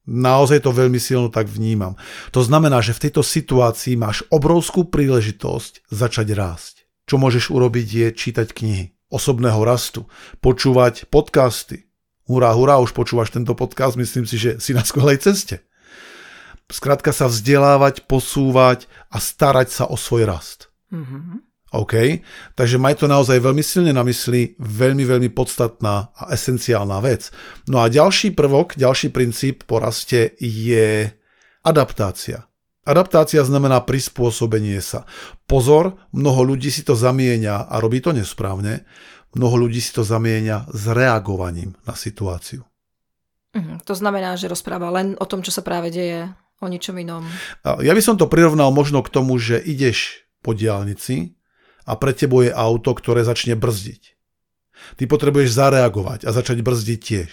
Naozaj 0.07 0.63
to 0.63 0.71
veľmi 0.71 1.01
silno 1.03 1.27
tak 1.27 1.51
vnímam. 1.51 1.99
To 2.31 2.39
znamená, 2.39 2.79
že 2.79 2.95
v 2.95 3.09
tejto 3.09 3.25
situácii 3.25 3.99
máš 3.99 4.23
obrovskú 4.31 4.87
príležitosť 4.87 5.91
začať 5.91 6.31
rásť. 6.31 6.87
Čo 7.03 7.19
môžeš 7.19 7.51
urobiť 7.51 7.87
je 7.87 8.07
čítať 8.15 8.47
knihy 8.55 8.85
osobného 9.07 9.63
rastu, 9.63 10.07
počúvať 10.43 11.07
podcasty. 11.07 11.86
Hurá, 12.27 12.51
hurá, 12.51 12.75
už 12.83 12.91
počúvaš 12.91 13.31
tento 13.31 13.55
podcast, 13.55 13.95
myslím 13.95 14.27
si, 14.27 14.35
že 14.35 14.59
si 14.59 14.75
na 14.75 14.83
skvelej 14.83 15.23
ceste. 15.23 15.63
Skrátka 16.67 17.15
sa 17.15 17.31
vzdelávať, 17.31 18.03
posúvať 18.03 18.91
a 19.07 19.23
starať 19.23 19.71
sa 19.71 19.83
o 19.87 19.95
svoj 19.95 20.27
rast. 20.27 20.67
Mm-hmm. 20.91 21.47
OK? 21.71 22.23
Takže 22.55 22.75
maj 22.79 22.99
to 22.99 23.07
naozaj 23.07 23.39
veľmi 23.39 23.63
silne 23.63 23.95
na 23.95 24.03
mysli, 24.03 24.59
veľmi, 24.59 25.03
veľmi 25.07 25.29
podstatná 25.31 26.11
a 26.15 26.31
esenciálna 26.35 26.99
vec. 26.99 27.31
No 27.71 27.79
a 27.79 27.87
ďalší 27.87 28.35
prvok, 28.35 28.75
ďalší 28.75 29.11
princíp 29.15 29.63
po 29.63 29.79
raste 29.79 30.35
je 30.39 31.11
adaptácia. 31.63 32.47
Adaptácia 32.87 33.43
znamená 33.43 33.83
prispôsobenie 33.83 34.79
sa. 34.79 35.03
Pozor, 35.43 35.99
mnoho 36.15 36.55
ľudí 36.55 36.71
si 36.71 36.87
to 36.87 36.95
zamieňa 36.95 37.67
a 37.67 37.75
robí 37.83 37.99
to 37.99 38.15
nesprávne. 38.15 38.87
Mnoho 39.35 39.67
ľudí 39.67 39.83
si 39.83 39.91
to 39.91 40.07
zamieňa 40.07 40.71
s 40.71 40.83
reagovaním 40.87 41.75
na 41.83 41.97
situáciu. 41.97 42.63
Mhm, 43.57 43.83
to 43.83 43.93
znamená, 43.97 44.37
že 44.37 44.51
rozpráva 44.51 44.93
len 44.93 45.17
o 45.17 45.25
tom, 45.25 45.41
čo 45.41 45.49
sa 45.49 45.65
práve 45.65 45.89
deje, 45.89 46.29
o 46.61 46.67
ničom 46.67 46.97
inom. 46.97 47.25
Ja 47.63 47.93
by 47.93 48.01
som 48.01 48.17
to 48.17 48.29
prirovnal 48.29 48.73
možno 48.73 49.05
k 49.05 49.13
tomu, 49.13 49.37
že 49.37 49.61
ideš 49.61 50.25
po 50.41 50.57
diálnici 50.57 51.37
a 51.85 51.95
pred 51.95 52.17
tebou 52.17 52.45
je 52.45 52.53
auto, 52.53 52.93
ktoré 52.93 53.21
začne 53.21 53.53
brzdiť. 53.53 54.17
Ty 54.97 55.03
potrebuješ 55.09 55.57
zareagovať 55.57 56.25
a 56.25 56.29
začať 56.33 56.61
brzdiť 56.61 56.99
tiež. 57.01 57.31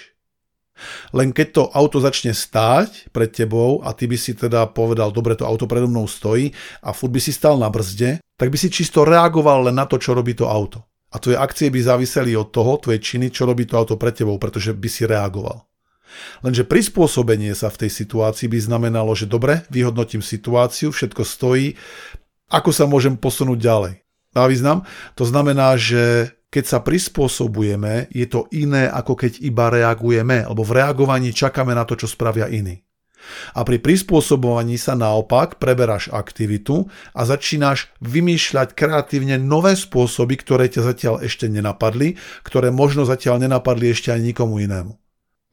Len 1.15 1.31
keď 1.31 1.47
to 1.55 1.63
auto 1.71 2.03
začne 2.03 2.35
stáť 2.35 3.15
pred 3.15 3.31
tebou 3.31 3.79
a 3.87 3.95
ty 3.95 4.11
by 4.11 4.19
si 4.19 4.35
teda 4.35 4.67
povedal, 4.75 5.15
dobre, 5.15 5.39
to 5.39 5.47
auto 5.47 5.71
predo 5.71 5.87
mnou 5.87 6.11
stojí 6.11 6.51
a 6.83 6.91
furt 6.91 7.15
by 7.15 7.21
si 7.23 7.31
stal 7.31 7.55
na 7.55 7.71
brzde, 7.71 8.19
tak 8.35 8.51
by 8.51 8.59
si 8.59 8.69
čisto 8.75 9.07
reagoval 9.07 9.71
len 9.71 9.77
na 9.79 9.87
to, 9.87 10.03
čo 10.03 10.17
robí 10.19 10.35
to 10.35 10.51
auto. 10.51 10.83
A 11.15 11.23
tvoje 11.23 11.39
akcie 11.39 11.71
by 11.71 11.79
záviseli 11.79 12.35
od 12.35 12.51
toho, 12.51 12.75
tvoje 12.83 12.99
činy, 12.99 13.31
čo 13.31 13.47
robí 13.47 13.65
to 13.71 13.79
auto 13.79 13.95
pred 13.95 14.19
tebou, 14.19 14.35
pretože 14.43 14.75
by 14.75 14.89
si 14.91 15.07
reagoval. 15.07 15.63
Lenže 16.43 16.67
prispôsobenie 16.67 17.55
sa 17.55 17.71
v 17.71 17.87
tej 17.87 17.91
situácii 17.91 18.51
by 18.51 18.59
znamenalo, 18.59 19.15
že 19.15 19.31
dobre, 19.31 19.63
vyhodnotím 19.71 20.23
situáciu, 20.23 20.91
všetko 20.91 21.23
stojí, 21.23 21.79
ako 22.51 22.71
sa 22.71 22.85
môžem 22.87 23.15
posunúť 23.19 23.59
ďalej. 23.59 23.95
Dá 24.35 24.51
význam? 24.51 24.83
To 25.15 25.25
znamená, 25.27 25.79
že 25.79 26.35
keď 26.51 26.65
sa 26.67 26.79
prispôsobujeme, 26.83 28.11
je 28.15 28.27
to 28.31 28.47
iné, 28.55 28.87
ako 28.87 29.19
keď 29.19 29.43
iba 29.43 29.71
reagujeme, 29.71 30.47
alebo 30.47 30.63
v 30.63 30.83
reagovaní 30.83 31.35
čakáme 31.35 31.75
na 31.75 31.83
to, 31.83 31.99
čo 31.99 32.07
spravia 32.07 32.47
iní. 32.47 32.83
A 33.53 33.61
pri 33.63 33.79
prispôsobovaní 33.81 34.77
sa 34.81 34.95
naopak 34.95 35.61
preberáš 35.63 36.11
aktivitu 36.11 36.89
a 37.17 37.23
začínaš 37.25 37.93
vymýšľať 38.05 38.77
kreatívne 38.77 39.37
nové 39.41 39.75
spôsoby, 39.75 40.41
ktoré 40.41 40.71
ťa 40.71 40.83
zatiaľ 40.95 41.15
ešte 41.25 41.49
nenapadli, 41.51 42.17
ktoré 42.47 42.73
možno 42.73 43.05
zatiaľ 43.09 43.43
nenapadli 43.45 43.91
ešte 43.93 44.13
ani 44.13 44.35
nikomu 44.35 44.63
inému. 44.63 44.93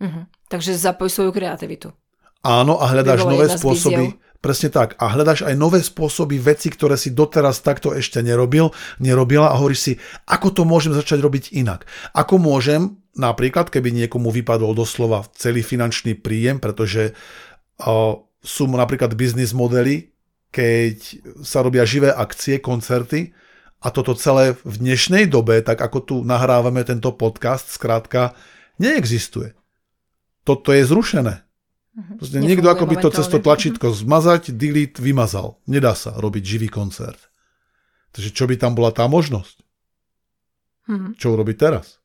Uh-huh. 0.01 0.23
Takže 0.49 0.73
zapoj 0.75 1.07
svoju 1.07 1.31
kreativitu. 1.31 1.93
Áno, 2.41 2.81
a 2.81 2.89
hľadáš 2.89 3.23
nové 3.29 3.45
spôsoby. 3.53 4.17
Presne 4.41 4.73
tak. 4.73 4.97
A 4.97 5.13
hľadáš 5.13 5.45
aj 5.45 5.53
nové 5.53 5.85
spôsoby 5.85 6.41
veci, 6.41 6.73
ktoré 6.73 6.97
si 6.97 7.13
doteraz 7.13 7.61
takto 7.61 7.93
ešte 7.93 8.25
nerobil, 8.25 8.73
nerobila 8.97 9.53
a 9.53 9.57
hovoríš 9.61 9.79
si, 9.79 9.93
ako 10.25 10.49
to 10.49 10.61
môžem 10.65 10.97
začať 10.97 11.21
robiť 11.21 11.53
inak. 11.53 11.85
Ako 12.17 12.41
môžem, 12.41 12.97
napríklad, 13.13 13.69
keby 13.69 13.93
niekomu 13.93 14.33
vypadol 14.33 14.73
doslova 14.73 15.29
celý 15.37 15.61
finančný 15.61 16.17
príjem, 16.17 16.57
pretože 16.57 17.13
sú 18.41 18.63
napríklad 18.65 19.13
biznis 19.13 19.53
modely, 19.53 20.11
keď 20.51 20.97
sa 21.45 21.63
robia 21.63 21.87
živé 21.87 22.11
akcie, 22.11 22.59
koncerty 22.59 23.31
a 23.81 23.87
toto 23.89 24.13
celé 24.13 24.57
v 24.61 24.75
dnešnej 24.77 25.25
dobe, 25.31 25.63
tak 25.63 25.79
ako 25.79 25.97
tu 26.03 26.15
nahrávame 26.21 26.83
tento 26.83 27.15
podcast, 27.15 27.71
skrátka, 27.71 28.35
neexistuje. 28.77 29.55
Toto 30.43 30.75
je 30.75 30.83
zrušené. 30.83 31.45
Uh-huh. 31.91 32.15
Proste 32.17 32.41
niekto 32.41 32.67
ako 32.67 32.85
by 32.89 32.95
to 32.99 33.09
cez 33.13 33.27
to 33.29 33.37
tlačítko 33.39 33.93
zmazať, 33.93 34.51
delete, 34.51 34.99
vymazal. 34.99 35.61
Nedá 35.69 35.93
sa 35.93 36.17
robiť 36.17 36.43
živý 36.43 36.67
koncert. 36.67 37.31
Takže 38.11 38.29
čo 38.35 38.43
by 38.49 38.59
tam 38.59 38.75
bola 38.75 38.91
tá 38.91 39.07
možnosť? 39.07 39.55
Uh-huh. 40.89 41.13
Čo 41.15 41.37
urobiť 41.37 41.55
teraz? 41.55 42.00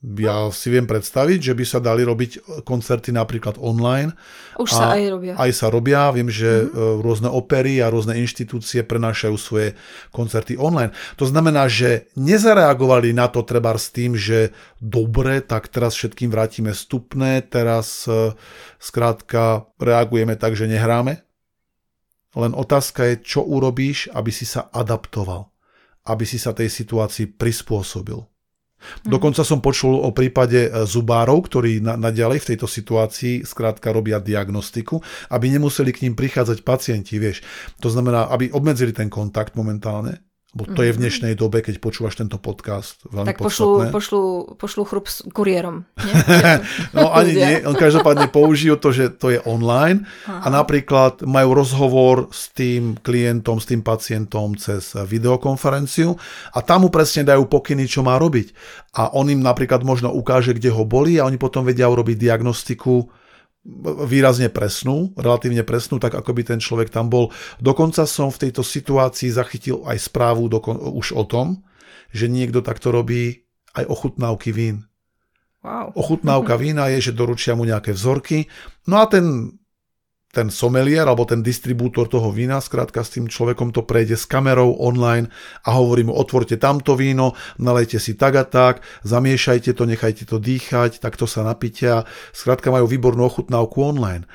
Ja 0.00 0.48
si 0.48 0.72
viem 0.72 0.88
predstaviť, 0.88 1.52
že 1.52 1.52
by 1.52 1.64
sa 1.68 1.76
dali 1.76 2.00
robiť 2.08 2.64
koncerty 2.64 3.12
napríklad 3.12 3.60
online. 3.60 4.16
Už 4.56 4.72
sa 4.72 4.96
aj 4.96 5.02
robia. 5.12 5.32
Aj 5.36 5.52
sa 5.52 5.68
robia. 5.68 6.08
Viem, 6.08 6.32
že 6.32 6.64
mm-hmm. 6.64 7.04
rôzne 7.04 7.28
opery 7.28 7.84
a 7.84 7.92
rôzne 7.92 8.16
inštitúcie 8.16 8.80
prenášajú 8.80 9.36
svoje 9.36 9.76
koncerty 10.08 10.56
online. 10.56 10.96
To 11.20 11.28
znamená, 11.28 11.68
že 11.68 12.08
nezareagovali 12.16 13.12
na 13.12 13.28
to 13.28 13.44
treba 13.44 13.76
s 13.76 13.92
tým, 13.92 14.16
že 14.16 14.56
dobre, 14.80 15.44
tak 15.44 15.68
teraz 15.68 15.92
všetkým 16.00 16.32
vrátime 16.32 16.72
stupné, 16.72 17.44
teraz 17.44 18.08
e, 18.08 18.32
skrátka 18.80 19.68
reagujeme 19.76 20.32
tak, 20.32 20.56
že 20.56 20.64
nehráme. 20.64 21.20
Len 22.40 22.56
otázka 22.56 23.04
je, 23.04 23.14
čo 23.20 23.44
urobíš, 23.44 24.08
aby 24.16 24.32
si 24.32 24.48
sa 24.48 24.72
adaptoval, 24.72 25.52
aby 26.08 26.24
si 26.24 26.40
sa 26.40 26.56
tej 26.56 26.72
situácii 26.72 27.36
prispôsobil. 27.36 28.29
Mhm. 28.80 29.12
Dokonca 29.12 29.42
som 29.44 29.60
počul 29.60 29.96
o 29.96 30.10
prípade 30.10 30.68
e, 30.68 30.70
zubárov, 30.88 31.44
ktorí 31.44 31.84
na, 31.84 32.00
naďalej 32.00 32.44
v 32.44 32.48
tejto 32.54 32.66
situácii 32.66 33.44
skrátka 33.44 33.92
robia 33.92 34.18
diagnostiku, 34.18 35.00
aby 35.28 35.52
nemuseli 35.52 35.90
k 35.92 36.08
ním 36.08 36.14
prichádzať 36.16 36.64
pacienti, 36.64 37.20
vieš. 37.20 37.44
To 37.84 37.92
znamená, 37.92 38.32
aby 38.32 38.48
obmedzili 38.52 38.96
ten 38.96 39.12
kontakt 39.12 39.54
momentálne, 39.56 40.29
Bo 40.50 40.66
to 40.66 40.82
je 40.82 40.90
v 40.90 40.98
mhm. 40.98 41.02
dnešnej 41.06 41.34
dobe, 41.38 41.62
keď 41.62 41.78
počúvaš 41.78 42.18
tento 42.18 42.34
podcast, 42.34 42.98
veľmi 43.06 43.30
tak 43.30 43.38
pošlu, 43.38 43.94
pošlu, 43.94 44.22
pošlu 44.58 44.82
chrup 44.82 45.06
s 45.06 45.22
kuriérom. 45.30 45.86
Nie? 46.02 46.14
no 46.98 47.14
ani 47.14 47.38
nie, 47.38 47.54
on 47.62 47.78
každopádne 47.78 48.26
použijú 48.34 48.74
to, 48.74 48.90
že 48.90 49.14
to 49.14 49.30
je 49.30 49.38
online 49.46 50.10
Aha. 50.26 50.42
a 50.42 50.46
napríklad 50.50 51.22
majú 51.22 51.54
rozhovor 51.54 52.34
s 52.34 52.50
tým 52.50 52.98
klientom, 52.98 53.62
s 53.62 53.70
tým 53.70 53.86
pacientom 53.86 54.58
cez 54.58 54.90
videokonferenciu 54.98 56.18
a 56.50 56.58
tam 56.66 56.82
mu 56.82 56.90
presne 56.90 57.30
dajú 57.30 57.46
pokyny, 57.46 57.86
čo 57.86 58.02
má 58.02 58.18
robiť. 58.18 58.50
A 58.98 59.14
on 59.14 59.30
im 59.30 59.38
napríklad 59.38 59.86
možno 59.86 60.10
ukáže, 60.10 60.50
kde 60.50 60.74
ho 60.74 60.82
bolí 60.82 61.22
a 61.22 61.30
oni 61.30 61.38
potom 61.38 61.62
vedia 61.62 61.86
urobiť 61.86 62.18
diagnostiku 62.18 63.19
výrazne 64.08 64.48
presnú, 64.48 65.12
relatívne 65.20 65.60
presnú, 65.60 66.00
tak 66.00 66.16
ako 66.16 66.32
by 66.32 66.42
ten 66.48 66.60
človek 66.60 66.88
tam 66.88 67.12
bol. 67.12 67.28
Dokonca 67.60 68.08
som 68.08 68.32
v 68.32 68.48
tejto 68.48 68.64
situácii 68.64 69.28
zachytil 69.28 69.84
aj 69.84 70.00
správu 70.00 70.48
dokon- 70.48 70.80
už 70.80 71.12
o 71.12 71.24
tom, 71.28 71.60
že 72.10 72.26
niekto 72.26 72.64
takto 72.64 72.88
robí 72.88 73.44
aj 73.76 73.84
ochutnávky 73.86 74.50
vín. 74.50 74.88
Wow. 75.60 75.92
Ochutnávka 75.92 76.56
vína 76.56 76.88
je, 76.88 77.12
že 77.12 77.12
doručia 77.12 77.52
mu 77.52 77.68
nejaké 77.68 77.92
vzorky, 77.92 78.48
no 78.88 78.96
a 78.96 79.04
ten 79.04 79.59
ten 80.30 80.46
somelier 80.46 81.02
alebo 81.02 81.26
ten 81.26 81.42
distribútor 81.42 82.06
toho 82.06 82.30
vína, 82.30 82.62
skrátka 82.62 83.02
s 83.02 83.18
tým 83.18 83.26
človekom 83.26 83.74
to 83.74 83.82
prejde 83.82 84.14
s 84.14 84.30
kamerou 84.30 84.78
online 84.78 85.26
a 85.66 85.74
hovorí 85.74 86.06
mu 86.06 86.14
otvorte 86.14 86.54
tamto 86.54 86.94
víno, 86.94 87.34
nalejte 87.58 87.98
si 87.98 88.14
tak 88.14 88.38
a 88.38 88.46
tak, 88.46 88.86
zamiešajte 89.02 89.74
to, 89.74 89.82
nechajte 89.90 90.30
to 90.30 90.38
dýchať, 90.38 91.02
takto 91.02 91.26
sa 91.26 91.42
napitia. 91.42 92.06
Skrátka 92.30 92.70
majú 92.70 92.86
výbornú 92.86 93.26
ochutnávku 93.26 93.82
online. 93.82 94.30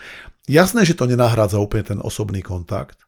Jasné, 0.51 0.83
že 0.83 0.99
to 0.99 1.07
nenahrádza 1.07 1.63
úplne 1.63 1.95
ten 1.95 1.99
osobný 2.03 2.43
kontakt. 2.43 2.99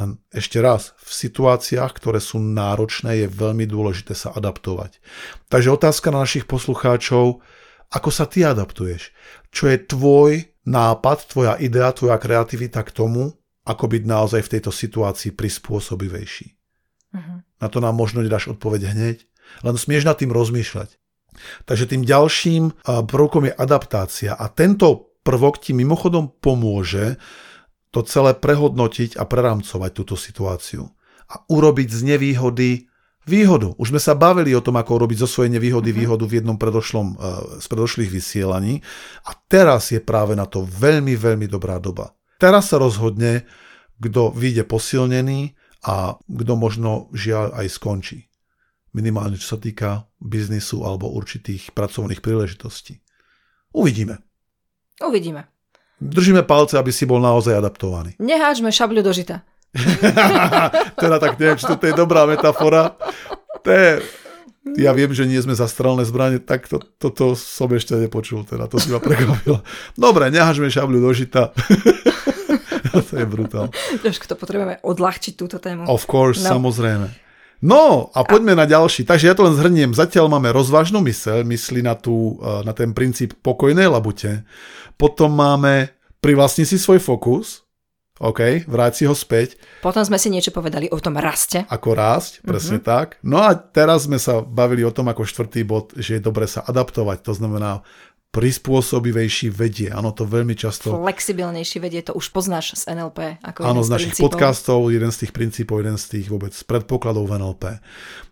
Len 0.00 0.16
ešte 0.32 0.56
raz, 0.64 0.96
v 1.04 1.12
situáciách, 1.12 1.92
ktoré 2.00 2.16
sú 2.16 2.40
náročné, 2.40 3.22
je 3.22 3.28
veľmi 3.28 3.68
dôležité 3.68 4.16
sa 4.16 4.32
adaptovať. 4.32 5.04
Takže 5.52 5.68
otázka 5.68 6.08
na 6.08 6.24
našich 6.24 6.48
poslucháčov, 6.48 7.44
ako 7.92 8.08
sa 8.08 8.24
ty 8.24 8.40
adaptuješ? 8.40 9.12
Čo 9.52 9.68
je 9.68 9.78
tvoj 9.84 10.51
nápad, 10.66 11.18
tvoja 11.26 11.54
idea, 11.58 11.90
tvoja 11.90 12.18
kreativita 12.18 12.82
k 12.86 12.94
tomu, 12.94 13.34
ako 13.62 13.84
byť 13.86 14.02
naozaj 14.02 14.40
v 14.42 14.52
tejto 14.58 14.70
situácii 14.74 15.30
prispôsobivejší. 15.34 16.46
Uh-huh. 17.14 17.38
Na 17.62 17.66
to 17.70 17.78
nám 17.78 17.94
možno 17.94 18.22
nedáš 18.22 18.50
odpoveď 18.50 18.90
hneď, 18.94 19.22
len 19.62 19.76
smieš 19.78 20.06
nad 20.06 20.18
tým 20.18 20.34
rozmýšľať. 20.34 20.98
Takže 21.64 21.88
tým 21.88 22.02
ďalším 22.04 22.84
prvkom 22.84 23.48
je 23.48 23.54
adaptácia 23.56 24.36
a 24.36 24.46
tento 24.52 25.16
prvok 25.24 25.62
ti 25.62 25.72
mimochodom 25.72 26.28
pomôže 26.28 27.16
to 27.92 28.04
celé 28.04 28.36
prehodnotiť 28.36 29.16
a 29.16 29.24
preramcovať 29.24 29.90
túto 29.92 30.16
situáciu 30.16 30.88
a 31.32 31.34
urobiť 31.48 31.88
z 31.88 32.00
nevýhody 32.04 32.91
výhodu. 33.26 33.74
Už 33.78 33.94
sme 33.94 34.00
sa 34.02 34.18
bavili 34.18 34.54
o 34.54 34.64
tom, 34.64 34.78
ako 34.78 35.06
robiť 35.06 35.22
zo 35.22 35.28
svojej 35.30 35.52
nevýhody 35.54 35.90
uh-huh. 35.90 36.00
výhodu 36.02 36.24
v 36.26 36.42
jednom 36.42 36.58
predošlom, 36.58 37.06
uh, 37.14 37.16
z 37.62 37.66
predošlých 37.66 38.10
vysielaní 38.10 38.82
a 39.26 39.34
teraz 39.36 39.94
je 39.94 40.02
práve 40.02 40.34
na 40.34 40.46
to 40.46 40.66
veľmi, 40.66 41.14
veľmi 41.14 41.46
dobrá 41.46 41.78
doba. 41.78 42.14
Teraz 42.42 42.74
sa 42.74 42.82
rozhodne, 42.82 43.46
kto 44.02 44.34
vyjde 44.34 44.66
posilnený 44.66 45.54
a 45.86 46.18
kto 46.18 46.52
možno 46.58 47.10
žiaľ 47.14 47.54
aj 47.54 47.66
skončí. 47.70 48.18
Minimálne 48.92 49.38
čo 49.38 49.56
sa 49.56 49.58
týka 49.58 50.10
biznisu 50.20 50.84
alebo 50.84 51.08
určitých 51.10 51.72
pracovných 51.72 52.20
príležitostí. 52.20 53.00
Uvidíme. 53.72 54.20
Uvidíme. 55.00 55.48
Držíme 56.02 56.42
palce, 56.42 56.74
aby 56.76 56.90
si 56.90 57.06
bol 57.06 57.22
naozaj 57.22 57.62
adaptovaný. 57.62 58.18
Nehážme 58.18 58.74
šabľu 58.74 59.00
do 59.06 59.14
žita. 59.14 59.46
teda 61.02 61.16
tak 61.16 61.40
neviem, 61.40 61.56
či 61.56 61.64
toto 61.64 61.84
je 61.88 61.96
dobrá 61.96 62.28
metafora. 62.28 62.92
To 63.64 63.68
je, 63.68 64.04
ja 64.76 64.92
viem, 64.92 65.10
že 65.16 65.24
nie 65.24 65.40
sme 65.40 65.56
za 65.56 65.64
strelné 65.64 66.04
zbranie, 66.04 66.38
tak 66.38 66.68
to, 66.68 66.80
toto 67.00 67.32
som 67.34 67.72
ešte 67.72 67.96
nepočul, 67.96 68.44
teda 68.44 68.68
to 68.68 68.76
si 68.76 68.92
ma 68.92 69.00
prekvapilo. 69.00 69.64
Dobre, 69.96 70.28
nehažme 70.28 70.68
šabľu 70.68 70.98
do 71.00 71.10
žita. 71.16 71.56
to 73.08 73.12
je 73.16 73.26
brutál. 73.26 73.72
Trošku 74.04 74.28
to 74.28 74.36
potrebujeme 74.36 74.76
odľahčiť 74.84 75.34
túto 75.40 75.56
tému. 75.56 75.88
Of 75.88 76.04
course, 76.04 76.44
no. 76.44 76.60
samozrejme. 76.60 77.08
No 77.62 78.10
a 78.10 78.26
poďme 78.26 78.58
a... 78.58 78.60
na 78.62 78.66
ďalší. 78.66 79.06
Takže 79.06 79.30
ja 79.30 79.34
to 79.38 79.46
len 79.46 79.54
zhrniem. 79.54 79.94
Zatiaľ 79.94 80.26
máme 80.26 80.50
rozvážnu 80.50 80.98
mysel, 81.06 81.46
myslí 81.46 81.80
na, 81.86 81.94
tú, 81.94 82.42
e, 82.42 82.66
na 82.66 82.74
ten 82.74 82.90
princíp 82.90 83.38
pokojnej 83.38 83.86
labute. 83.86 84.42
Potom 84.98 85.30
máme 85.30 85.94
privlastni 86.18 86.66
si 86.66 86.74
svoj 86.74 86.98
fokus, 86.98 87.61
OK, 88.22 88.70
vráť 88.70 89.02
si 89.02 89.04
ho 89.10 89.18
späť. 89.18 89.58
Potom 89.82 90.06
sme 90.06 90.14
si 90.14 90.30
niečo 90.30 90.54
povedali 90.54 90.86
o 90.86 90.98
tom 91.02 91.18
raste. 91.18 91.66
Ako 91.66 91.98
rásť, 91.98 92.46
presne 92.46 92.78
mm-hmm. 92.78 92.94
tak. 92.94 93.18
No 93.26 93.42
a 93.42 93.58
teraz 93.58 94.06
sme 94.06 94.22
sa 94.22 94.46
bavili 94.46 94.86
o 94.86 94.94
tom 94.94 95.10
ako 95.10 95.26
štvrtý 95.26 95.66
bod, 95.66 95.90
že 95.98 96.16
je 96.16 96.22
dobre 96.22 96.46
sa 96.46 96.62
adaptovať. 96.62 97.26
To 97.26 97.34
znamená 97.34 97.82
prispôsobivejší 98.32 99.52
vedie. 99.52 99.92
Áno, 99.92 100.08
to 100.16 100.24
veľmi 100.24 100.56
často... 100.56 100.88
Flexibilnejší 100.88 101.84
vedie, 101.84 102.00
to 102.00 102.16
už 102.16 102.32
poznáš 102.32 102.72
z 102.80 102.96
NLP. 102.96 103.44
Ako 103.44 103.60
Áno, 103.60 103.84
z, 103.84 103.92
z 103.92 103.92
našich 103.92 104.16
princípov. 104.16 104.32
podcastov, 104.32 104.78
jeden 104.88 105.12
z 105.12 105.18
tých 105.20 105.32
princípov, 105.36 105.84
jeden 105.84 106.00
z 106.00 106.04
tých 106.16 106.26
vôbec 106.32 106.56
predpokladov 106.64 107.28
v 107.28 107.36
NLP. 107.36 107.64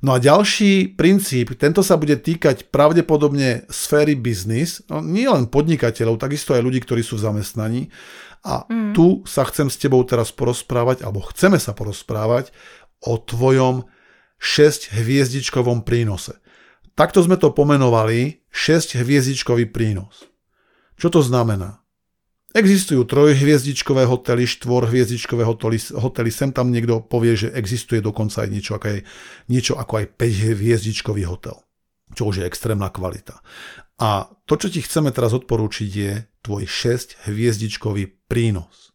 No 0.00 0.16
a 0.16 0.18
ďalší 0.22 0.96
princíp, 0.96 1.53
tento 1.61 1.85
sa 1.85 2.00
bude 2.00 2.16
týkať 2.16 2.72
pravdepodobne 2.72 3.68
sféry 3.68 4.16
biznis, 4.16 4.81
no, 4.88 5.05
nie 5.05 5.29
len 5.29 5.44
podnikateľov, 5.44 6.16
takisto 6.16 6.57
aj 6.57 6.64
ľudí, 6.64 6.81
ktorí 6.81 7.05
sú 7.05 7.20
v 7.20 7.29
zamestnaní. 7.29 7.92
A 8.40 8.64
mm. 8.64 8.96
tu 8.96 9.20
sa 9.29 9.44
chcem 9.44 9.68
s 9.68 9.76
tebou 9.76 10.00
teraz 10.09 10.33
porozprávať, 10.33 11.05
alebo 11.05 11.20
chceme 11.29 11.61
sa 11.61 11.76
porozprávať 11.76 12.53
o 13.05 13.20
tvojom 13.20 13.85
6 14.40 14.96
hviezdičkovom 14.96 15.85
prínose. 15.85 16.40
Takto 16.96 17.20
sme 17.20 17.37
to 17.37 17.53
pomenovali 17.53 18.44
6 18.48 18.96
hviezdičkový 18.96 19.68
prínos. 19.68 20.29
Čo 20.96 21.12
to 21.12 21.20
znamená? 21.24 21.81
Existujú 22.50 23.07
trojhviezdičkové 23.07 24.11
hotely, 24.11 24.42
štvorhviezdičkové 24.42 25.46
hotely, 25.46 25.79
hotely, 25.94 26.31
sem 26.35 26.50
tam 26.50 26.74
niekto 26.74 26.98
povie, 26.98 27.38
že 27.38 27.55
existuje 27.55 28.03
dokonca 28.03 28.42
aj 28.42 28.48
niečo 28.50 28.74
ako 28.74 28.87
aj, 28.90 29.00
niečo 29.46 29.72
ako 29.79 29.92
aj 30.03 30.07
5 30.18 30.59
hviezdičkový 30.59 31.22
hotel, 31.31 31.62
čo 32.11 32.26
už 32.26 32.42
je 32.42 32.48
extrémna 32.50 32.90
kvalita. 32.90 33.38
A 34.03 34.26
to, 34.50 34.59
čo 34.59 34.66
ti 34.66 34.83
chceme 34.83 35.14
teraz 35.14 35.31
odporúčiť, 35.31 35.90
je 35.94 36.12
tvoj 36.42 36.64
6 36.68 37.29
hviezdičkový 37.29 38.29
prínos. 38.29 38.92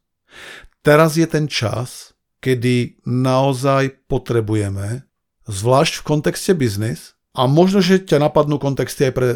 Teraz 0.85 1.17
je 1.17 1.25
ten 1.25 1.49
čas, 1.49 2.13
kedy 2.43 3.01
naozaj 3.09 4.05
potrebujeme, 4.05 5.07
zvlášť 5.49 6.01
v 6.01 6.05
kontexte 6.05 6.53
biznis, 6.53 7.15
a 7.35 7.51
možno, 7.51 7.83
že 7.83 7.99
ťa 7.99 8.23
napadnú 8.23 8.55
kontexty 8.61 9.11
aj 9.11 9.13
pre 9.13 9.29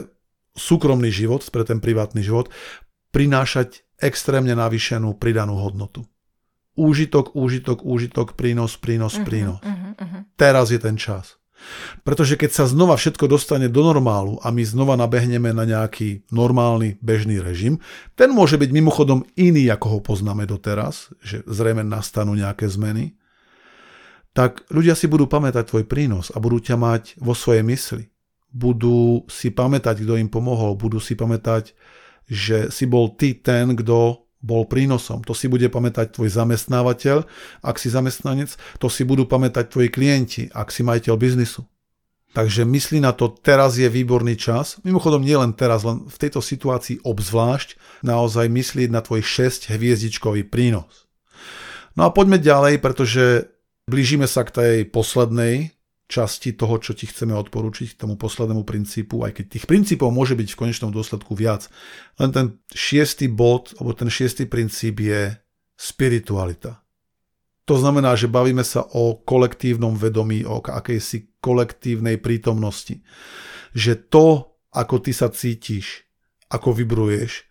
súkromný 0.56 1.12
život, 1.12 1.44
pre 1.52 1.68
ten 1.68 1.84
privátny 1.84 2.24
život, 2.24 2.48
prinášať 3.12 3.84
extrémne 4.00 4.56
navýšenú 4.56 5.20
pridanú 5.20 5.60
hodnotu. 5.60 6.08
Úžitok, 6.80 7.36
úžitok, 7.36 7.84
úžitok, 7.84 8.40
prínos, 8.40 8.80
prínos, 8.80 9.20
uh-huh, 9.20 9.28
prínos. 9.28 9.60
Uh-huh, 9.60 10.00
uh-huh. 10.00 10.22
Teraz 10.40 10.72
je 10.72 10.80
ten 10.80 10.96
čas. 10.96 11.39
Pretože 12.08 12.40
keď 12.40 12.52
sa 12.56 12.66
znova 12.66 12.96
všetko 12.96 13.28
dostane 13.28 13.68
do 13.68 13.84
normálu 13.84 14.40
a 14.42 14.50
my 14.50 14.64
znova 14.64 14.96
nabehneme 14.96 15.52
na 15.52 15.68
nejaký 15.68 16.26
normálny 16.32 16.98
bežný 17.04 17.40
režim, 17.44 17.78
ten 18.16 18.32
môže 18.32 18.56
byť 18.56 18.70
mimochodom 18.72 19.28
iný, 19.36 19.70
ako 19.70 19.88
ho 19.88 20.00
poznáme 20.00 20.48
doteraz, 20.48 21.12
že 21.20 21.44
zrejme 21.46 21.84
nastanú 21.86 22.34
nejaké 22.34 22.66
zmeny, 22.66 23.20
tak 24.34 24.64
ľudia 24.70 24.94
si 24.94 25.10
budú 25.10 25.26
pamätať 25.26 25.68
tvoj 25.68 25.84
prínos 25.90 26.30
a 26.32 26.38
budú 26.38 26.62
ťa 26.62 26.78
mať 26.78 27.04
vo 27.20 27.34
svojej 27.34 27.66
mysli. 27.66 28.08
Budú 28.50 29.30
si 29.30 29.54
pamätať, 29.54 30.02
kto 30.06 30.18
im 30.18 30.30
pomohol, 30.30 30.74
budú 30.74 30.98
si 30.98 31.14
pamätať, 31.14 31.74
že 32.30 32.70
si 32.70 32.86
bol 32.86 33.14
ty 33.18 33.38
ten, 33.38 33.74
kto 33.74 34.29
bol 34.40 34.64
prínosom. 34.66 35.24
To 35.28 35.36
si 35.36 35.52
bude 35.52 35.68
pamätať 35.68 36.16
tvoj 36.16 36.32
zamestnávateľ, 36.32 37.28
ak 37.64 37.76
si 37.76 37.92
zamestnanec, 37.92 38.56
to 38.80 38.88
si 38.88 39.04
budú 39.04 39.28
pamätať 39.28 39.68
tvoji 39.68 39.90
klienti, 39.92 40.44
ak 40.52 40.72
si 40.72 40.82
majiteľ 40.84 41.16
biznisu. 41.20 41.68
Takže 42.30 42.62
myslí 42.62 43.02
na 43.02 43.10
to, 43.10 43.34
teraz 43.34 43.82
je 43.82 43.90
výborný 43.90 44.38
čas. 44.38 44.78
Mimochodom 44.86 45.26
nie 45.26 45.34
len 45.34 45.50
teraz, 45.58 45.82
len 45.82 46.06
v 46.06 46.18
tejto 46.18 46.46
situácii 46.46 47.02
obzvlášť 47.02 48.04
naozaj 48.06 48.46
myslieť 48.46 48.90
na 48.94 49.02
tvoj 49.02 49.26
6 49.26 49.74
hviezdičkový 49.74 50.46
prínos. 50.46 51.10
No 51.98 52.06
a 52.06 52.14
poďme 52.14 52.38
ďalej, 52.38 52.86
pretože 52.86 53.50
Blížime 53.90 54.30
sa 54.30 54.46
k 54.46 54.54
tej 54.54 54.76
poslednej 54.94 55.74
časti 56.10 56.58
toho, 56.58 56.82
čo 56.82 56.98
ti 56.98 57.06
chceme 57.06 57.38
odporúčiť, 57.38 57.94
tomu 57.94 58.18
poslednému 58.18 58.66
princípu, 58.66 59.22
aj 59.22 59.38
keď 59.38 59.46
tých 59.46 59.66
princípov 59.70 60.10
môže 60.10 60.34
byť 60.34 60.50
v 60.50 60.60
konečnom 60.60 60.90
dôsledku 60.90 61.38
viac. 61.38 61.70
Len 62.18 62.34
ten 62.34 62.46
šiestý 62.74 63.30
bod, 63.30 63.78
alebo 63.78 63.94
ten 63.94 64.10
šiestý 64.10 64.50
princíp 64.50 65.06
je 65.06 65.38
spiritualita. 65.78 66.82
To 67.70 67.78
znamená, 67.78 68.18
že 68.18 68.26
bavíme 68.26 68.66
sa 68.66 68.82
o 68.82 69.22
kolektívnom 69.22 69.94
vedomí, 69.94 70.42
o 70.42 70.58
akejsi 70.58 71.38
kolektívnej 71.38 72.18
prítomnosti. 72.18 73.06
Že 73.78 73.94
to, 74.10 74.28
ako 74.74 74.96
ty 75.06 75.14
sa 75.14 75.30
cítiš, 75.30 76.10
ako 76.50 76.74
vybruješ, 76.74 77.46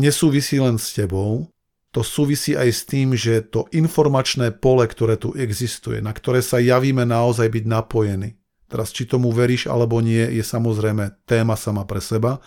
nesúvisí 0.00 0.56
len 0.56 0.80
s 0.80 0.96
tebou, 0.96 1.52
to 1.90 2.06
súvisí 2.06 2.54
aj 2.54 2.70
s 2.70 2.82
tým, 2.86 3.18
že 3.18 3.42
to 3.42 3.66
informačné 3.74 4.54
pole, 4.54 4.86
ktoré 4.86 5.18
tu 5.18 5.34
existuje, 5.34 5.98
na 5.98 6.14
ktoré 6.14 6.38
sa 6.38 6.62
javíme 6.62 7.02
naozaj 7.02 7.50
byť 7.50 7.64
napojení. 7.66 8.38
Teraz, 8.70 8.94
či 8.94 9.10
tomu 9.10 9.34
veríš 9.34 9.66
alebo 9.66 9.98
nie, 9.98 10.22
je 10.22 10.46
samozrejme 10.46 11.26
téma 11.26 11.58
sama 11.58 11.82
pre 11.82 11.98
seba. 11.98 12.38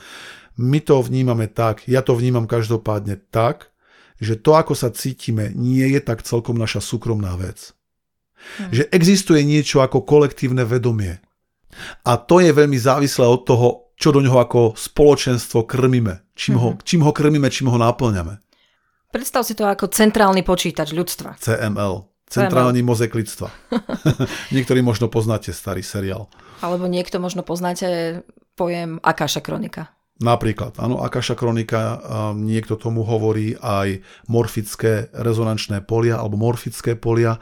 My 0.56 0.80
to 0.80 1.04
vnímame 1.04 1.52
tak, 1.52 1.84
ja 1.92 2.00
to 2.00 2.16
vnímam 2.16 2.48
každopádne 2.48 3.20
tak, 3.28 3.76
že 4.24 4.40
to, 4.40 4.56
ako 4.56 4.72
sa 4.72 4.88
cítime, 4.96 5.52
nie 5.52 5.84
je 5.92 6.00
tak 6.00 6.24
celkom 6.24 6.56
naša 6.56 6.80
súkromná 6.80 7.36
vec. 7.36 7.76
Hm. 8.64 8.72
Že 8.72 8.84
existuje 8.96 9.42
niečo 9.44 9.84
ako 9.84 10.08
kolektívne 10.08 10.64
vedomie. 10.64 11.20
A 12.08 12.16
to 12.16 12.40
je 12.40 12.56
veľmi 12.56 12.80
závislé 12.80 13.28
od 13.28 13.44
toho, 13.44 13.68
čo 14.00 14.16
do 14.16 14.24
ňoho 14.24 14.40
ako 14.40 14.62
spoločenstvo 14.78 15.68
krmíme. 15.68 16.24
Čím, 16.34 16.56
ho, 16.58 16.70
mhm. 16.74 16.80
čím 16.82 17.02
ho 17.06 17.12
krmíme, 17.14 17.50
čím 17.50 17.70
ho 17.70 17.78
náplňame. 17.78 18.42
Predstav 19.14 19.46
si 19.46 19.54
to 19.54 19.70
ako 19.70 19.94
centrálny 19.94 20.42
počítač 20.42 20.90
ľudstva. 20.90 21.38
CML. 21.38 22.10
Centrálny 22.26 22.82
CML. 22.82 22.90
mozek 22.90 23.14
ľudstva. 23.14 23.54
Niektorí 24.58 24.82
možno 24.82 25.06
poznáte 25.06 25.54
starý 25.54 25.86
seriál. 25.86 26.34
Alebo 26.66 26.90
niekto 26.90 27.22
možno 27.22 27.46
poznáte 27.46 28.26
pojem 28.58 28.98
Akáša 29.06 29.46
kronika. 29.46 29.94
Napríklad, 30.24 30.80
áno, 30.80 31.02
Akaša 31.02 31.36
kronika, 31.36 32.00
niekto 32.38 32.80
tomu 32.80 33.04
hovorí 33.04 33.60
aj 33.60 34.02
morfické 34.32 35.12
rezonančné 35.12 35.84
polia 35.84 36.22
alebo 36.22 36.40
morfické 36.40 36.96
polia. 36.96 37.42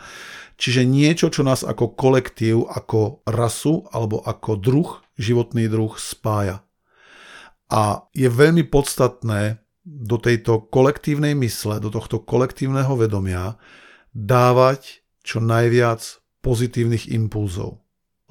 Čiže 0.57 0.87
niečo, 0.87 1.29
čo 1.29 1.45
nás 1.45 1.61
ako 1.61 1.93
kolektív, 1.93 2.65
ako 2.67 3.21
rasu 3.29 3.85
alebo 3.93 4.23
ako 4.23 4.57
druh, 4.57 4.89
životný 5.19 5.69
druh 5.69 5.93
spája. 5.95 6.65
A 7.71 8.03
je 8.17 8.27
veľmi 8.27 8.67
podstatné 8.67 9.60
do 9.81 10.17
tejto 10.21 10.69
kolektívnej 10.69 11.33
mysle, 11.33 11.81
do 11.81 11.89
tohto 11.89 12.21
kolektívneho 12.21 12.93
vedomia 12.93 13.57
dávať 14.13 15.01
čo 15.25 15.41
najviac 15.41 16.01
pozitívnych 16.41 17.09
impulzov. 17.13 17.81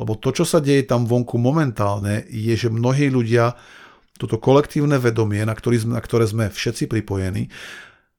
Lebo 0.00 0.16
to, 0.16 0.32
čo 0.32 0.48
sa 0.48 0.58
deje 0.62 0.86
tam 0.88 1.04
vonku 1.04 1.36
momentálne, 1.36 2.24
je, 2.30 2.54
že 2.56 2.72
mnohí 2.72 3.12
ľudia 3.12 3.54
toto 4.16 4.36
kolektívne 4.36 5.00
vedomie, 5.00 5.40
na, 5.44 5.56
ktorý, 5.56 5.88
na 5.88 6.00
ktoré 6.00 6.28
sme 6.28 6.52
všetci 6.52 6.88
pripojení, 6.88 7.48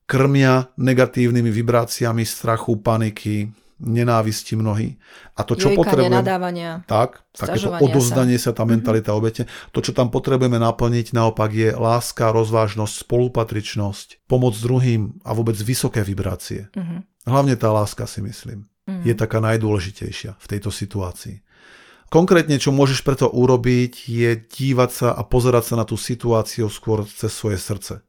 krmia 0.09 0.73
negatívnymi 0.75 1.49
vibráciami 1.53 2.25
strachu, 2.25 2.81
paniky, 2.81 3.53
nenávisti 3.81 4.53
mnohí. 4.53 5.01
A 5.35 5.41
to, 5.41 5.57
čo 5.57 5.73
Jojka, 5.73 5.81
potrebujeme... 5.81 6.21
nenadávania. 6.21 6.85
Tak, 6.85 7.25
takéto 7.33 7.73
odozdanie 7.81 8.37
sa, 8.37 8.53
sa 8.53 8.61
tá 8.61 8.63
mhm. 8.63 8.69
mentalita 8.77 9.11
obete. 9.17 9.49
To, 9.73 9.81
čo 9.81 9.91
tam 9.91 10.13
potrebujeme 10.13 10.61
naplniť, 10.61 11.17
naopak 11.17 11.51
je 11.51 11.69
láska, 11.73 12.29
rozvážnosť, 12.29 13.09
spolupatričnosť, 13.09 14.29
pomoc 14.29 14.53
druhým 14.55 15.19
a 15.25 15.33
vôbec 15.33 15.57
vysoké 15.57 16.05
vibrácie. 16.05 16.69
Mm-hmm. 16.71 16.99
Hlavne 17.27 17.55
tá 17.57 17.73
láska, 17.73 18.05
si 18.05 18.21
myslím, 18.21 18.69
mm-hmm. 18.85 19.03
je 19.05 19.13
taká 19.17 19.41
najdôležitejšia 19.41 20.37
v 20.37 20.45
tejto 20.45 20.69
situácii. 20.69 21.41
Konkrétne, 22.11 22.59
čo 22.59 22.75
môžeš 22.75 23.07
preto 23.07 23.31
urobiť, 23.31 24.11
je 24.11 24.35
dívať 24.35 24.89
sa 24.91 25.09
a 25.15 25.23
pozerať 25.23 25.63
sa 25.71 25.75
na 25.79 25.87
tú 25.87 25.95
situáciu 25.95 26.67
skôr 26.67 27.07
cez 27.07 27.31
svoje 27.31 27.55
srdce. 27.55 28.03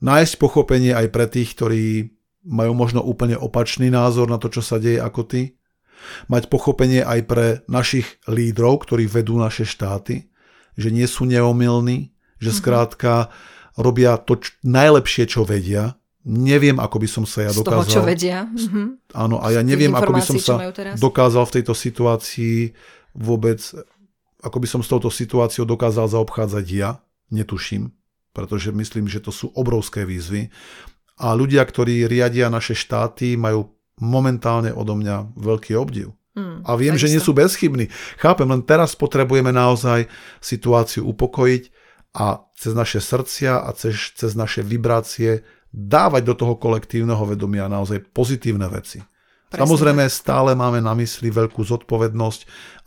Nájsť 0.00 0.40
pochopenie 0.40 0.96
aj 0.96 1.06
pre 1.12 1.28
tých, 1.28 1.52
ktorí 1.52 2.15
majú 2.46 2.72
možno 2.78 3.02
úplne 3.02 3.34
opačný 3.34 3.90
názor 3.90 4.30
na 4.30 4.38
to, 4.38 4.46
čo 4.46 4.62
sa 4.62 4.78
deje 4.78 5.02
ako 5.02 5.26
ty. 5.26 5.42
Mať 6.30 6.46
pochopenie 6.46 7.02
aj 7.02 7.20
pre 7.26 7.46
našich 7.66 8.22
lídrov, 8.30 8.86
ktorí 8.86 9.10
vedú 9.10 9.34
naše 9.36 9.66
štáty, 9.66 10.30
že 10.78 10.94
nie 10.94 11.04
sú 11.10 11.26
neomilní, 11.26 12.14
že 12.38 12.54
mhm. 12.54 12.56
skrátka 12.62 13.12
robia 13.74 14.16
to 14.16 14.38
č- 14.38 14.54
najlepšie, 14.62 15.26
čo 15.26 15.42
vedia. 15.42 15.98
Neviem, 16.26 16.82
ako 16.82 16.96
by 16.98 17.08
som 17.10 17.24
sa 17.26 17.46
ja 17.46 17.50
Z 17.54 17.62
dokázal... 17.62 17.86
toho, 17.86 17.92
čo 17.92 18.00
vedia. 18.02 18.46
Mhm. 18.46 18.82
Áno, 19.14 19.36
a 19.42 19.46
ja 19.50 19.62
neviem, 19.62 19.94
ako 19.94 20.12
by 20.14 20.22
som 20.22 20.38
sa 20.38 20.54
dokázal 20.98 21.44
v 21.46 21.54
tejto 21.60 21.74
situácii 21.74 22.74
vôbec, 23.14 23.62
ako 24.42 24.58
by 24.62 24.66
som 24.68 24.80
s 24.82 24.90
touto 24.90 25.10
situáciou 25.10 25.64
dokázal 25.64 26.10
zaobchádzať 26.10 26.66
ja, 26.70 26.90
netuším, 27.30 27.94
pretože 28.36 28.74
myslím, 28.74 29.08
že 29.08 29.22
to 29.22 29.32
sú 29.32 29.54
obrovské 29.54 30.04
výzvy 30.04 30.52
A 31.16 31.32
ľudia, 31.32 31.64
ktorí 31.64 32.04
riadia 32.04 32.52
naše 32.52 32.76
štáty, 32.76 33.40
majú 33.40 33.72
momentálne 33.96 34.72
odo 34.72 34.92
mňa 34.92 35.36
veľký 35.36 35.72
obdiv. 35.76 36.12
Hmm, 36.36 36.60
a 36.68 36.76
viem, 36.76 37.00
že 37.00 37.08
nie 37.08 37.16
sú 37.16 37.32
bezchybní. 37.32 37.88
Chápem, 38.20 38.44
len 38.44 38.60
teraz 38.60 38.92
potrebujeme 38.92 39.48
naozaj 39.56 40.04
situáciu 40.44 41.08
upokojiť 41.08 41.72
a 42.12 42.44
cez 42.52 42.76
naše 42.76 43.00
srdcia 43.00 43.64
a 43.64 43.72
cez, 43.72 44.12
cez 44.12 44.36
naše 44.36 44.60
vibrácie 44.60 45.48
dávať 45.72 46.22
do 46.28 46.34
toho 46.36 46.54
kolektívneho 46.60 47.24
vedomia 47.24 47.72
naozaj 47.72 48.04
pozitívne 48.12 48.68
veci. 48.68 49.00
Presne. 49.46 49.62
Samozrejme, 49.62 50.04
stále 50.12 50.52
máme 50.52 50.84
na 50.84 50.92
mysli 50.98 51.30
veľkú 51.32 51.62
zodpovednosť 51.62 52.40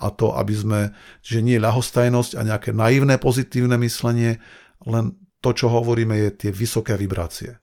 a 0.04 0.12
to, 0.12 0.36
aby 0.36 0.54
sme, 0.54 0.82
že 1.24 1.40
nie 1.40 1.56
ľahostajnosť 1.58 2.36
a 2.36 2.42
nejaké 2.44 2.70
naivné 2.76 3.16
pozitívne 3.18 3.80
myslenie, 3.82 4.38
len 4.84 5.16
to, 5.40 5.56
čo 5.56 5.72
hovoríme, 5.72 6.20
je 6.20 6.30
tie 6.36 6.52
vysoké 6.52 7.00
vibrácie. 7.00 7.56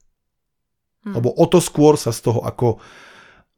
Hmm. 1.06 1.14
Lebo 1.14 1.30
o 1.30 1.46
to 1.46 1.62
skôr 1.62 1.94
sa 1.94 2.10
z 2.10 2.26
toho 2.26 2.42
ako 2.42 2.82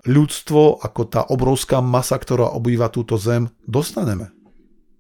ľudstvo, 0.04 0.84
ako 0.84 1.00
tá 1.08 1.24
obrovská 1.32 1.80
masa, 1.80 2.20
ktorá 2.20 2.52
obýva 2.52 2.92
túto 2.92 3.16
zem, 3.16 3.48
dostaneme. 3.64 4.30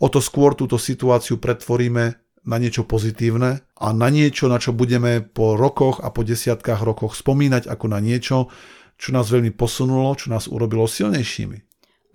O 0.00 0.08
to 0.08 0.24
skôr 0.24 0.56
túto 0.56 0.80
situáciu 0.80 1.36
pretvoríme 1.36 2.16
na 2.48 2.56
niečo 2.56 2.88
pozitívne 2.88 3.60
a 3.76 3.86
na 3.92 4.08
niečo, 4.08 4.48
na 4.48 4.56
čo 4.56 4.72
budeme 4.72 5.20
po 5.20 5.60
rokoch 5.60 6.00
a 6.00 6.08
po 6.08 6.24
desiatkách 6.24 6.80
rokoch 6.80 7.12
spomínať 7.12 7.68
ako 7.68 7.86
na 7.92 8.00
niečo, 8.00 8.48
čo 8.96 9.12
nás 9.12 9.28
veľmi 9.28 9.52
posunulo, 9.52 10.16
čo 10.16 10.32
nás 10.32 10.48
urobilo 10.48 10.88
silnejšími. 10.88 11.58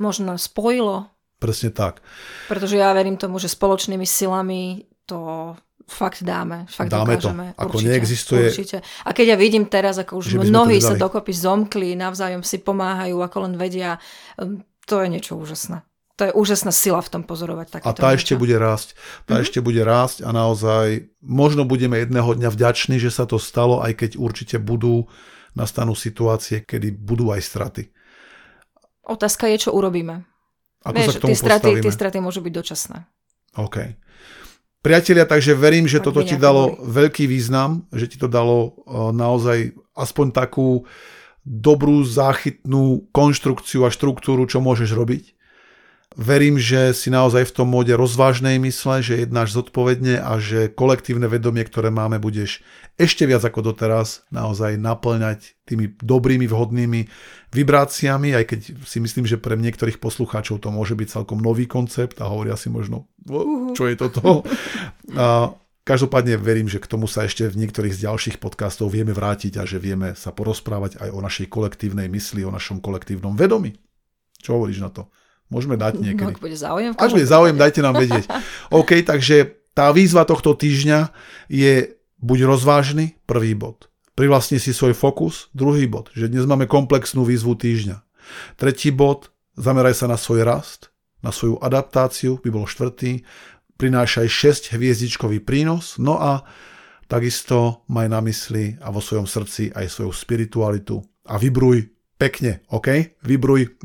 Možno 0.02 0.36
spojilo. 0.42 1.14
Presne 1.38 1.70
tak. 1.70 2.02
Pretože 2.50 2.80
ja 2.80 2.96
verím 2.96 3.20
tomu, 3.20 3.38
že 3.38 3.52
spoločnými 3.52 4.08
silami 4.08 4.88
to 5.04 5.54
fakt 5.88 6.24
dáme. 6.24 6.66
Fakt 6.70 6.90
dáme 6.90 7.16
dokážeme. 7.18 7.46
to. 7.54 7.62
Ako 7.62 7.76
určite, 7.78 7.90
neexistuje... 7.90 8.48
Určite. 8.50 8.78
A 8.84 9.10
keď 9.12 9.26
ja 9.34 9.38
vidím 9.38 9.66
teraz, 9.68 9.96
ako 10.00 10.20
už 10.20 10.42
mnohí 10.44 10.80
sa 10.80 10.96
dokopy 10.96 11.34
zomkli, 11.36 11.96
navzájom 11.96 12.42
si 12.42 12.60
pomáhajú, 12.60 13.20
ako 13.20 13.38
len 13.50 13.54
vedia, 13.60 14.00
um, 14.40 14.64
to 14.88 15.04
je 15.04 15.08
niečo 15.12 15.36
úžasné. 15.40 15.84
To 16.22 16.30
je 16.30 16.32
úžasná 16.38 16.70
sila 16.70 17.02
v 17.02 17.10
tom 17.10 17.24
pozorovať 17.26 17.82
A 17.82 17.90
tá 17.90 18.14
niečo. 18.14 18.22
ešte 18.22 18.34
bude 18.38 18.54
rásť. 18.54 18.94
Tá 19.26 19.34
mm-hmm. 19.34 19.44
ešte 19.50 19.60
bude 19.66 19.82
rásť 19.82 20.22
a 20.22 20.30
naozaj 20.30 21.10
možno 21.26 21.66
budeme 21.66 21.98
jedného 21.98 22.38
dňa 22.38 22.54
vďační, 22.54 23.02
že 23.02 23.10
sa 23.10 23.26
to 23.26 23.42
stalo, 23.42 23.82
aj 23.82 23.98
keď 23.98 24.12
určite 24.22 24.62
budú 24.62 25.10
nastanú 25.58 25.98
situácie, 25.98 26.62
kedy 26.62 26.94
budú 26.94 27.34
aj 27.34 27.42
straty. 27.42 27.84
Otázka 29.10 29.50
je, 29.50 29.68
čo 29.68 29.70
urobíme. 29.74 30.24
Ako 30.86 30.96
Vieš, 30.96 31.08
sa 31.08 31.12
k 31.18 31.22
tomu 31.22 31.30
tie 31.34 31.40
straty, 31.40 31.70
tie 31.82 31.94
straty 31.94 32.18
môžu 32.22 32.40
byť 32.46 32.54
dočasné. 32.54 32.98
OK. 33.58 33.78
Priatelia, 34.84 35.24
takže 35.24 35.56
verím, 35.56 35.88
že 35.88 36.04
toto 36.04 36.28
ti 36.28 36.36
dalo 36.36 36.76
veľký 36.84 37.24
význam, 37.24 37.88
že 37.96 38.12
ti 38.12 38.20
to 38.20 38.28
dalo 38.28 38.58
e, 38.68 38.70
naozaj 39.16 39.72
aspoň 39.96 40.36
takú 40.36 40.84
dobrú 41.48 42.04
záchytnú 42.04 43.08
konštrukciu 43.16 43.88
a 43.88 43.90
štruktúru, 43.90 44.44
čo 44.44 44.60
môžeš 44.60 44.92
robiť. 44.92 45.24
Verím, 46.14 46.62
že 46.62 46.94
si 46.94 47.10
naozaj 47.10 47.50
v 47.50 47.56
tom 47.58 47.74
móde 47.74 47.98
rozvážnej 47.98 48.62
mysle, 48.62 49.02
že 49.02 49.26
jednáš 49.26 49.58
zodpovedne 49.58 50.22
a 50.22 50.38
že 50.38 50.70
kolektívne 50.70 51.26
vedomie, 51.26 51.66
ktoré 51.66 51.90
máme, 51.90 52.22
budeš 52.22 52.62
ešte 53.02 53.26
viac 53.26 53.42
ako 53.42 53.74
doteraz 53.74 54.22
naozaj 54.30 54.78
naplňať 54.78 55.58
tými 55.66 55.98
dobrými, 55.98 56.46
vhodnými 56.46 57.10
vibráciami, 57.50 58.38
aj 58.38 58.46
keď 58.46 58.60
si 58.86 59.02
myslím, 59.02 59.26
že 59.26 59.42
pre 59.42 59.58
niektorých 59.58 59.98
poslucháčov 59.98 60.62
to 60.62 60.70
môže 60.70 60.94
byť 60.94 61.08
celkom 61.10 61.42
nový 61.42 61.66
koncept 61.66 62.22
a 62.22 62.30
hovoria 62.30 62.54
si 62.62 62.70
možno, 62.70 63.10
čo 63.74 63.90
je 63.90 63.98
toto. 63.98 64.46
A 65.18 65.50
každopádne 65.82 66.38
verím, 66.38 66.70
že 66.70 66.78
k 66.78 66.94
tomu 66.94 67.10
sa 67.10 67.26
ešte 67.26 67.50
v 67.50 67.58
niektorých 67.66 67.98
z 67.98 68.06
ďalších 68.06 68.38
podcastov 68.38 68.94
vieme 68.94 69.18
vrátiť 69.18 69.58
a 69.58 69.66
že 69.66 69.82
vieme 69.82 70.14
sa 70.14 70.30
porozprávať 70.30 71.02
aj 71.02 71.10
o 71.10 71.20
našej 71.26 71.50
kolektívnej 71.50 72.06
mysli, 72.06 72.46
o 72.46 72.54
našom 72.54 72.86
kolektívnom 72.86 73.34
vedomí. 73.34 73.74
Čo 74.38 74.62
hovoríš 74.62 74.78
na 74.86 74.94
to? 74.94 75.10
Môžeme 75.52 75.76
dať 75.78 76.00
niekedy. 76.00 76.30
No, 76.30 76.36
ak 76.36 76.44
bude 76.44 76.58
záujem. 76.58 76.92
Ak 76.96 77.12
bude 77.12 77.28
záujem, 77.28 77.56
dajte 77.60 77.82
nám 77.84 77.96
vedieť. 78.00 78.26
OK, 78.80 79.04
takže 79.04 79.64
tá 79.74 79.90
výzva 79.90 80.24
tohto 80.24 80.54
týždňa 80.54 81.10
je 81.50 81.98
buď 82.22 82.40
rozvážny, 82.48 83.18
prvý 83.26 83.58
bod. 83.58 83.90
Privlastni 84.14 84.62
si 84.62 84.72
svoj 84.72 84.94
fokus, 84.94 85.50
druhý 85.58 85.90
bod, 85.90 86.14
že 86.14 86.30
dnes 86.30 86.46
máme 86.46 86.70
komplexnú 86.70 87.26
výzvu 87.26 87.58
týždňa. 87.58 87.98
Tretí 88.56 88.94
bod, 88.94 89.34
zameraj 89.58 89.98
sa 89.98 90.06
na 90.06 90.18
svoj 90.22 90.46
rast, 90.46 90.94
na 91.26 91.34
svoju 91.34 91.58
adaptáciu, 91.60 92.38
by 92.38 92.50
bol 92.54 92.70
štvrtý, 92.70 93.26
prinášaj 93.82 94.28
6 94.30 94.78
hviezdičkový 94.78 95.42
prínos, 95.42 95.98
no 95.98 96.22
a 96.22 96.46
takisto 97.10 97.86
maj 97.90 98.10
na 98.10 98.22
mysli 98.22 98.78
a 98.82 98.94
vo 98.94 99.02
svojom 99.02 99.26
srdci 99.26 99.74
aj 99.74 99.90
svoju 99.90 100.14
spiritualitu 100.14 101.02
a 101.26 101.38
vybruj 101.42 101.93
pekne, 102.24 102.64
OK? 102.72 103.20
Vybruj 103.28 103.76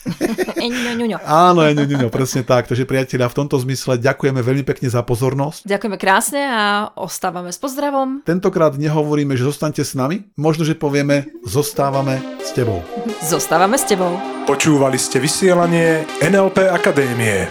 ňu, 0.70 0.94
ňu, 0.96 1.06
ňu. 1.10 1.18
Áno, 1.26 1.66
ňu, 1.66 1.84
ňu, 1.84 1.96
ňu, 2.06 2.08
presne 2.08 2.40
tak. 2.46 2.70
Takže 2.70 2.86
priatelia, 2.88 3.28
v 3.28 3.44
tomto 3.44 3.60
zmysle 3.60 4.00
ďakujeme 4.00 4.40
veľmi 4.40 4.64
pekne 4.64 4.88
za 4.88 5.02
pozornosť. 5.02 5.66
Ďakujeme 5.66 5.98
krásne 6.00 6.46
a 6.46 6.88
ostávame 6.96 7.52
s 7.52 7.58
pozdravom. 7.60 8.22
Tentokrát 8.24 8.78
nehovoríme, 8.78 9.36
že 9.36 9.44
zostanete 9.44 9.84
s 9.84 9.92
nami, 9.98 10.24
možno, 10.40 10.64
že 10.64 10.72
povieme, 10.78 11.26
zostávame 11.44 12.22
s 12.40 12.56
tebou. 12.56 12.80
Zostávame 13.20 13.76
s 13.76 13.84
tebou. 13.84 14.16
Počúvali 14.46 14.96
ste 14.96 15.20
vysielanie 15.20 16.06
NLP 16.24 16.64
Akadémie. 16.70 17.50